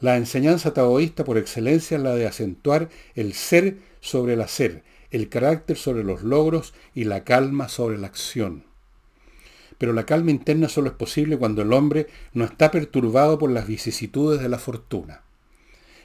La 0.00 0.16
enseñanza 0.16 0.74
taoísta 0.74 1.24
por 1.24 1.38
excelencia 1.38 1.96
es 1.96 2.02
la 2.02 2.14
de 2.14 2.26
acentuar 2.26 2.90
el 3.14 3.32
ser 3.32 3.78
sobre 4.00 4.34
el 4.34 4.42
hacer, 4.42 4.84
el 5.14 5.28
carácter 5.28 5.76
sobre 5.76 6.02
los 6.02 6.24
logros 6.24 6.74
y 6.92 7.04
la 7.04 7.22
calma 7.22 7.68
sobre 7.68 7.98
la 7.98 8.08
acción. 8.08 8.64
Pero 9.78 9.92
la 9.92 10.06
calma 10.06 10.32
interna 10.32 10.68
solo 10.68 10.88
es 10.88 10.94
posible 10.94 11.38
cuando 11.38 11.62
el 11.62 11.72
hombre 11.72 12.08
no 12.32 12.44
está 12.44 12.72
perturbado 12.72 13.38
por 13.38 13.52
las 13.52 13.68
vicisitudes 13.68 14.40
de 14.40 14.48
la 14.48 14.58
fortuna. 14.58 15.22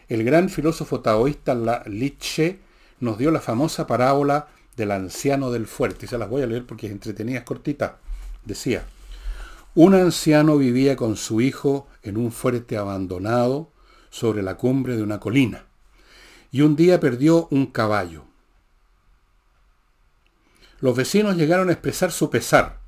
El 0.09 0.23
gran 0.23 0.49
filósofo 0.49 0.99
taoísta 0.99 1.55
Li 1.87 2.17
Che 2.19 2.59
nos 2.99 3.17
dio 3.17 3.31
la 3.31 3.39
famosa 3.39 3.87
parábola 3.87 4.47
del 4.77 4.91
anciano 4.91 5.49
del 5.49 5.65
fuerte. 5.65 6.05
Y 6.05 6.09
se 6.09 6.19
las 6.19 6.29
voy 6.29 6.43
a 6.43 6.47
leer 6.47 6.67
porque 6.67 6.85
es 6.85 6.91
entretenida, 6.91 7.39
es 7.39 7.45
cortita. 7.45 7.97
Decía, 8.45 8.85
un 9.73 9.95
anciano 9.95 10.55
vivía 10.57 10.95
con 10.95 11.15
su 11.15 11.41
hijo 11.41 11.87
en 12.03 12.17
un 12.17 12.31
fuerte 12.31 12.77
abandonado 12.77 13.71
sobre 14.11 14.43
la 14.43 14.55
cumbre 14.55 14.95
de 14.95 15.01
una 15.01 15.19
colina. 15.19 15.65
Y 16.51 16.61
un 16.61 16.75
día 16.75 16.99
perdió 16.99 17.47
un 17.49 17.65
caballo. 17.65 18.28
Los 20.81 20.95
vecinos 20.95 21.35
llegaron 21.35 21.69
a 21.69 21.73
expresar 21.73 22.11
su 22.11 22.29
pesar, 22.29 22.79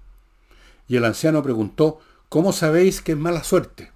y 0.87 0.97
el 0.97 1.05
anciano 1.05 1.43
preguntó, 1.43 1.99
¿cómo 2.29 2.53
sabéis 2.53 3.01
que 3.01 3.13
es 3.13 3.17
mala 3.17 3.43
suerte? 3.43 3.91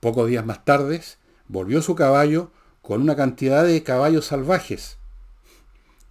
Pocos 0.00 0.28
días 0.28 0.46
más 0.46 0.64
tarde, 0.64 1.02
volvió 1.48 1.82
su 1.82 1.94
caballo 1.94 2.50
con 2.80 3.02
una 3.02 3.16
cantidad 3.16 3.64
de 3.64 3.82
caballos 3.82 4.26
salvajes 4.26 4.96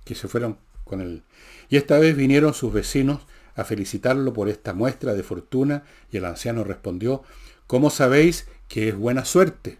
que 0.05 0.15
se 0.15 0.27
fueron 0.27 0.57
con 0.83 1.01
él. 1.01 1.23
Y 1.69 1.77
esta 1.77 1.97
vez 1.97 2.15
vinieron 2.15 2.53
sus 2.53 2.71
vecinos 2.71 3.21
a 3.55 3.63
felicitarlo 3.63 4.33
por 4.33 4.47
esta 4.47 4.73
muestra 4.73 5.13
de 5.13 5.23
fortuna 5.23 5.83
y 6.11 6.17
el 6.17 6.25
anciano 6.25 6.63
respondió, 6.63 7.23
¿cómo 7.67 7.89
sabéis 7.89 8.47
que 8.67 8.89
es 8.89 8.95
buena 8.95 9.25
suerte? 9.25 9.77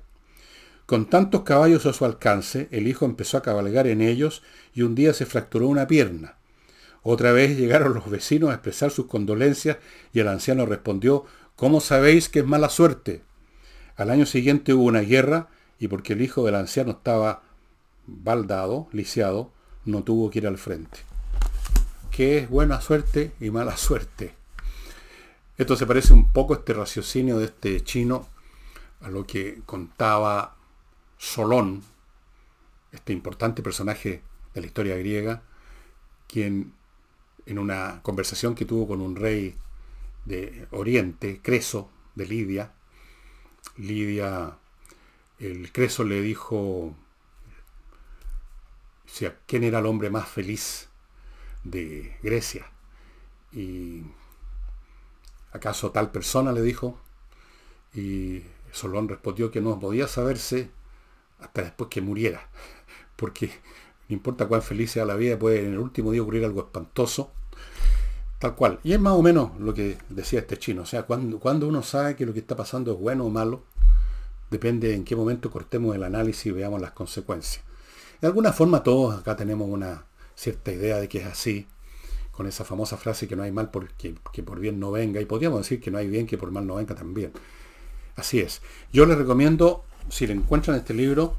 Con 0.85 1.07
tantos 1.07 1.43
caballos 1.43 1.85
a 1.85 1.93
su 1.93 2.03
alcance, 2.03 2.67
el 2.71 2.87
hijo 2.87 3.05
empezó 3.05 3.37
a 3.37 3.43
cabalgar 3.43 3.85
en 3.85 4.01
ellos 4.01 4.41
y 4.73 4.81
un 4.81 4.95
día 4.95 5.13
se 5.13 5.27
fracturó 5.27 5.67
una 5.67 5.87
pierna. 5.87 6.38
Otra 7.03 7.31
vez 7.31 7.57
llegaron 7.57 7.93
los 7.93 8.09
vecinos 8.09 8.49
a 8.49 8.53
expresar 8.53 8.91
sus 8.91 9.05
condolencias 9.05 9.77
y 10.13 10.19
el 10.19 10.27
anciano 10.27 10.65
respondió, 10.65 11.25
¿cómo 11.55 11.81
sabéis 11.81 12.29
que 12.29 12.39
es 12.39 12.45
mala 12.45 12.69
suerte? 12.69 13.21
Al 13.95 14.09
año 14.09 14.25
siguiente 14.25 14.73
hubo 14.73 14.83
una 14.83 15.01
guerra 15.01 15.49
y 15.79 15.87
porque 15.87 16.13
el 16.13 16.21
hijo 16.21 16.45
del 16.45 16.55
anciano 16.55 16.91
estaba 16.91 17.43
baldado, 18.05 18.87
lisiado, 18.91 19.51
no 19.85 20.03
tuvo 20.03 20.29
que 20.29 20.39
ir 20.39 20.47
al 20.47 20.57
frente. 20.57 20.99
¿Qué 22.11 22.39
es 22.39 22.49
buena 22.49 22.81
suerte 22.81 23.31
y 23.39 23.49
mala 23.49 23.77
suerte? 23.77 24.33
Esto 25.57 25.75
se 25.75 25.85
parece 25.85 26.13
un 26.13 26.31
poco 26.31 26.53
este 26.53 26.73
raciocinio 26.73 27.37
de 27.37 27.45
este 27.45 27.81
chino 27.83 28.27
a 29.01 29.09
lo 29.09 29.25
que 29.25 29.61
contaba 29.65 30.55
Solón, 31.17 31.83
este 32.91 33.13
importante 33.13 33.61
personaje 33.61 34.21
de 34.53 34.61
la 34.61 34.67
historia 34.67 34.95
griega, 34.95 35.43
quien 36.27 36.73
en 37.49 37.57
una 37.57 38.01
conversación 38.03 38.53
que 38.53 38.65
tuvo 38.65 38.87
con 38.87 39.01
un 39.01 39.15
rey 39.15 39.55
de 40.25 40.67
Oriente, 40.69 41.41
Creso, 41.41 41.89
de 42.13 42.27
Lidia. 42.27 42.73
Lidia, 43.75 44.57
el 45.39 45.71
Creso 45.71 46.03
le 46.03 46.21
dijo 46.21 46.95
quién 49.47 49.63
era 49.63 49.79
el 49.79 49.87
hombre 49.87 50.11
más 50.11 50.29
feliz 50.29 50.89
de 51.63 52.15
Grecia. 52.21 52.67
Y 53.51 54.03
acaso 55.51 55.91
tal 55.91 56.11
persona 56.11 56.51
le 56.51 56.61
dijo. 56.61 56.99
Y 57.95 58.43
Solón 58.71 59.09
respondió 59.09 59.49
que 59.49 59.59
no 59.59 59.79
podía 59.79 60.07
saberse 60.07 60.69
hasta 61.39 61.63
después 61.63 61.89
que 61.89 62.01
muriera. 62.01 62.47
Porque 63.15 63.47
no 64.07 64.13
importa 64.13 64.47
cuán 64.47 64.61
feliz 64.61 64.91
sea 64.91 65.05
la 65.05 65.15
vida, 65.15 65.39
puede 65.39 65.61
en 65.61 65.73
el 65.73 65.79
último 65.79 66.11
día 66.11 66.21
ocurrir 66.21 66.45
algo 66.45 66.61
espantoso 66.61 67.33
Tal 68.39 68.55
cual. 68.55 68.79
Y 68.83 68.93
es 68.93 68.99
más 68.99 69.13
o 69.13 69.21
menos 69.21 69.51
lo 69.59 69.73
que 69.73 69.97
decía 70.09 70.39
este 70.39 70.57
chino. 70.57 70.83
O 70.83 70.85
sea, 70.85 71.03
cuando, 71.03 71.39
cuando 71.39 71.67
uno 71.67 71.83
sabe 71.83 72.15
que 72.15 72.25
lo 72.25 72.33
que 72.33 72.39
está 72.39 72.55
pasando 72.55 72.93
es 72.93 72.99
bueno 72.99 73.25
o 73.25 73.29
malo, 73.29 73.63
Depende 74.49 74.95
en 74.95 75.03
qué 75.03 75.15
momento 75.15 75.51
cortemos 75.51 75.95
el 75.95 76.03
análisis 76.03 76.47
y 76.47 76.51
veamos 76.51 76.81
las 76.81 76.91
consecuencias. 76.91 77.63
De 78.19 78.27
alguna 78.27 78.51
forma 78.51 78.83
todos 78.83 79.19
acá 79.19 79.35
tenemos 79.35 79.69
una 79.69 80.05
cierta 80.35 80.71
idea 80.71 80.99
de 80.99 81.07
que 81.07 81.19
es 81.19 81.25
así, 81.25 81.67
con 82.31 82.47
esa 82.47 82.65
famosa 82.65 82.97
frase 82.97 83.27
que 83.27 83.35
no 83.35 83.43
hay 83.43 83.51
mal 83.51 83.69
por, 83.69 83.89
que, 83.93 84.15
por 84.43 84.59
bien 84.59 84.79
no 84.79 84.91
venga, 84.91 85.21
y 85.21 85.25
podríamos 85.25 85.59
decir 85.59 85.79
que 85.79 85.91
no 85.91 85.97
hay 85.97 86.07
bien 86.07 86.25
que 86.25 86.37
por 86.37 86.51
mal 86.51 86.65
no 86.65 86.75
venga 86.75 86.95
también. 86.95 87.31
Así 88.15 88.39
es. 88.39 88.61
Yo 88.91 89.05
les 89.05 89.17
recomiendo, 89.17 89.83
si 90.09 90.25
le 90.25 90.33
encuentran 90.33 90.77
este 90.77 90.93
libro, 90.93 91.37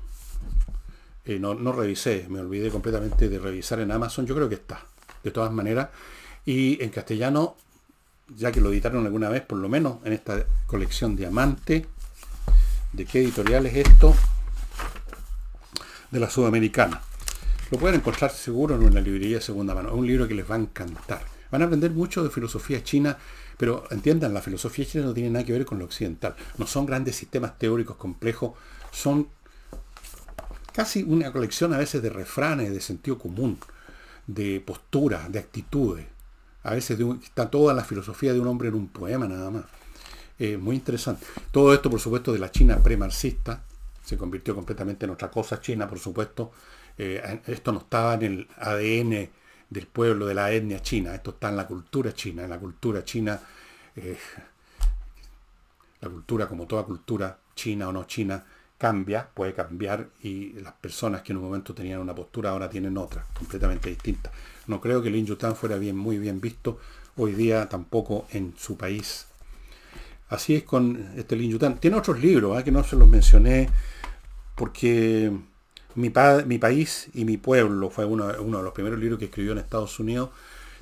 eh, 1.25 1.39
no, 1.39 1.55
no 1.55 1.73
revisé, 1.73 2.27
me 2.29 2.41
olvidé 2.41 2.71
completamente 2.71 3.29
de 3.29 3.39
revisar 3.39 3.81
en 3.81 3.91
Amazon, 3.91 4.25
yo 4.25 4.35
creo 4.35 4.49
que 4.49 4.55
está, 4.55 4.85
de 5.23 5.31
todas 5.31 5.53
maneras, 5.53 5.89
y 6.45 6.83
en 6.83 6.91
castellano, 6.91 7.57
ya 8.37 8.53
que 8.53 8.61
lo 8.61 8.71
editaron 8.71 9.05
alguna 9.05 9.29
vez, 9.29 9.43
por 9.43 9.59
lo 9.59 9.69
menos 9.69 9.99
en 10.05 10.13
esta 10.13 10.45
colección 10.67 11.17
Diamante, 11.17 11.87
¿de 12.93 13.05
qué 13.05 13.21
editorial 13.21 13.67
es 13.67 13.89
esto? 13.89 14.15
De 16.11 16.19
la 16.19 16.31
Sudamericana. 16.31 17.01
Lo 17.71 17.79
pueden 17.79 18.01
encontrar 18.01 18.31
seguro 18.33 18.75
en 18.75 18.83
una 18.83 19.01
librería 19.01 19.37
de 19.37 19.43
segunda 19.43 19.75
mano. 19.75 19.91
Es 19.91 19.95
un 19.95 20.07
libro 20.07 20.27
que 20.27 20.35
les 20.35 20.51
va 20.51 20.57
a 20.57 20.59
encantar. 20.59 21.23
Van 21.53 21.63
a 21.63 21.67
aprender 21.67 21.93
mucho 21.93 22.25
de 22.25 22.31
filosofía 22.31 22.83
china, 22.83 23.17
pero 23.57 23.85
entiendan, 23.91 24.35
la 24.35 24.41
filosofía 24.41 24.87
china 24.87 25.05
no 25.05 25.15
tiene 25.15 25.31
nada 25.31 25.45
que 25.45 25.53
ver 25.53 25.65
con 25.65 25.79
lo 25.79 25.85
occidental. 25.85 26.35
No 26.59 26.67
son 26.67 26.87
grandes 26.87 27.17
sistemas 27.17 27.59
teóricos 27.59 27.97
complejos, 27.97 28.53
son 28.91 29.29
casi 30.73 31.03
una 31.03 31.33
colección 31.33 31.73
a 31.75 31.79
veces 31.79 32.03
de 32.03 32.11
refranes, 32.11 32.73
de 32.73 32.81
sentido 32.81 33.19
común, 33.19 33.59
de 34.35 34.61
posturas, 34.61 35.31
de 35.31 35.39
actitudes. 35.39 36.07
A 36.63 36.75
veces 36.75 36.99
está 37.23 37.51
toda 37.51 37.75
la 37.75 37.85
filosofía 37.85 38.33
de 38.33 38.41
un 38.41 38.47
hombre 38.47 38.69
en 38.69 38.75
un 38.75 38.89
poema 38.89 39.27
nada 39.27 39.51
más. 39.51 39.65
muy 40.59 40.77
interesante. 40.77 41.27
Todo 41.51 41.75
esto, 41.75 41.91
por 41.91 42.01
supuesto, 42.01 42.33
de 42.33 42.39
la 42.39 42.51
China 42.51 42.83
premarxista, 42.83 43.63
se 44.05 44.17
convirtió 44.17 44.55
completamente 44.55 45.07
en 45.07 45.11
otra 45.13 45.31
cosa. 45.31 45.61
China, 45.61 45.89
por 45.89 45.99
supuesto, 45.99 46.53
eh, 46.99 47.41
esto 47.47 47.73
no 47.73 47.79
estaba 47.79 48.15
en 48.15 48.23
el 48.23 48.49
ADN 48.59 49.31
del 49.71 49.87
pueblo, 49.87 50.27
de 50.27 50.35
la 50.35 50.53
etnia 50.53 50.83
china, 50.83 51.15
esto 51.15 51.31
está 51.31 51.49
en 51.49 51.57
la 51.57 51.67
cultura 51.67 52.13
china, 52.13 52.45
en 52.45 52.51
la 52.51 52.59
cultura 52.59 53.05
china, 53.05 53.41
eh, 53.97 54.19
la 56.01 56.09
cultura 56.09 56.49
como 56.49 56.67
toda 56.67 56.83
cultura, 56.83 57.39
china 57.55 57.89
o 57.89 57.93
no 57.93 58.05
china, 58.05 58.45
cambia, 58.81 59.29
puede 59.35 59.53
cambiar 59.53 60.09
y 60.23 60.55
las 60.55 60.73
personas 60.73 61.21
que 61.21 61.33
en 61.33 61.37
un 61.37 61.45
momento 61.45 61.75
tenían 61.75 62.01
una 62.01 62.15
postura 62.15 62.49
ahora 62.49 62.71
tienen 62.71 62.97
otra, 62.97 63.27
completamente 63.35 63.91
distinta. 63.91 64.33
No 64.69 64.81
creo 64.81 65.03
que 65.03 65.09
el 65.09 65.27
Yután 65.27 65.55
fuera 65.55 65.77
bien, 65.77 65.99
muy 65.99 66.17
bien 66.19 66.41
visto 66.41 66.81
hoy 67.19 67.33
día 67.35 67.69
tampoco 67.69 68.27
en 68.31 68.55
su 68.57 68.79
país. 68.79 69.27
Así 70.31 70.55
es 70.55 70.63
con 70.63 71.13
este 71.15 71.37
Lin 71.37 71.51
Yután. 71.51 71.77
Tiene 71.77 71.99
otros 71.99 72.19
libros 72.21 72.59
¿eh? 72.59 72.65
que 72.65 72.73
no 72.73 72.83
se 72.83 72.97
los 72.97 73.07
mencioné 73.07 73.69
porque 74.55 75.31
mi, 75.95 76.11
mi 76.47 76.59
país 76.59 77.09
y 77.13 77.27
mi 77.27 77.37
pueblo 77.37 77.91
fue 77.91 78.07
uno, 78.07 78.33
uno, 78.41 78.59
de 78.59 78.65
los 78.65 78.73
primeros 78.73 78.99
libros 78.99 79.19
que 79.19 79.27
escribió 79.27 79.53
en 79.53 79.59
Estados 79.59 80.01
Unidos. 80.01 80.31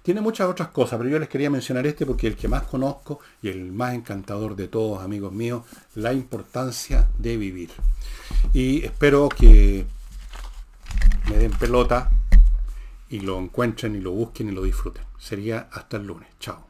Tiene 0.09 0.23
muchas 0.23 0.49
otras 0.49 0.69
cosas, 0.69 0.97
pero 0.97 1.11
yo 1.11 1.19
les 1.19 1.29
quería 1.29 1.51
mencionar 1.51 1.87
este 1.87 2.07
porque 2.07 2.29
el 2.29 2.35
que 2.35 2.49
más 2.49 2.63
conozco 2.63 3.21
y 3.43 3.51
el 3.51 3.73
más 3.73 3.93
encantador 3.93 4.57
de 4.57 4.67
todos, 4.67 5.03
amigos 5.03 5.35
míos, 5.35 5.65
la 5.97 6.15
importancia 6.15 7.11
de 7.19 7.37
vivir. 7.37 7.69
Y 8.55 8.83
espero 8.87 9.29
que 9.29 9.85
me 11.29 11.37
den 11.37 11.51
pelota 11.51 12.11
y 13.11 13.21
lo 13.21 13.39
encuentren 13.39 13.97
y 13.97 14.01
lo 14.01 14.13
busquen 14.13 14.49
y 14.49 14.53
lo 14.53 14.63
disfruten. 14.63 15.05
Sería 15.19 15.69
hasta 15.71 15.99
el 15.99 16.07
lunes. 16.07 16.31
Chao. 16.41 16.68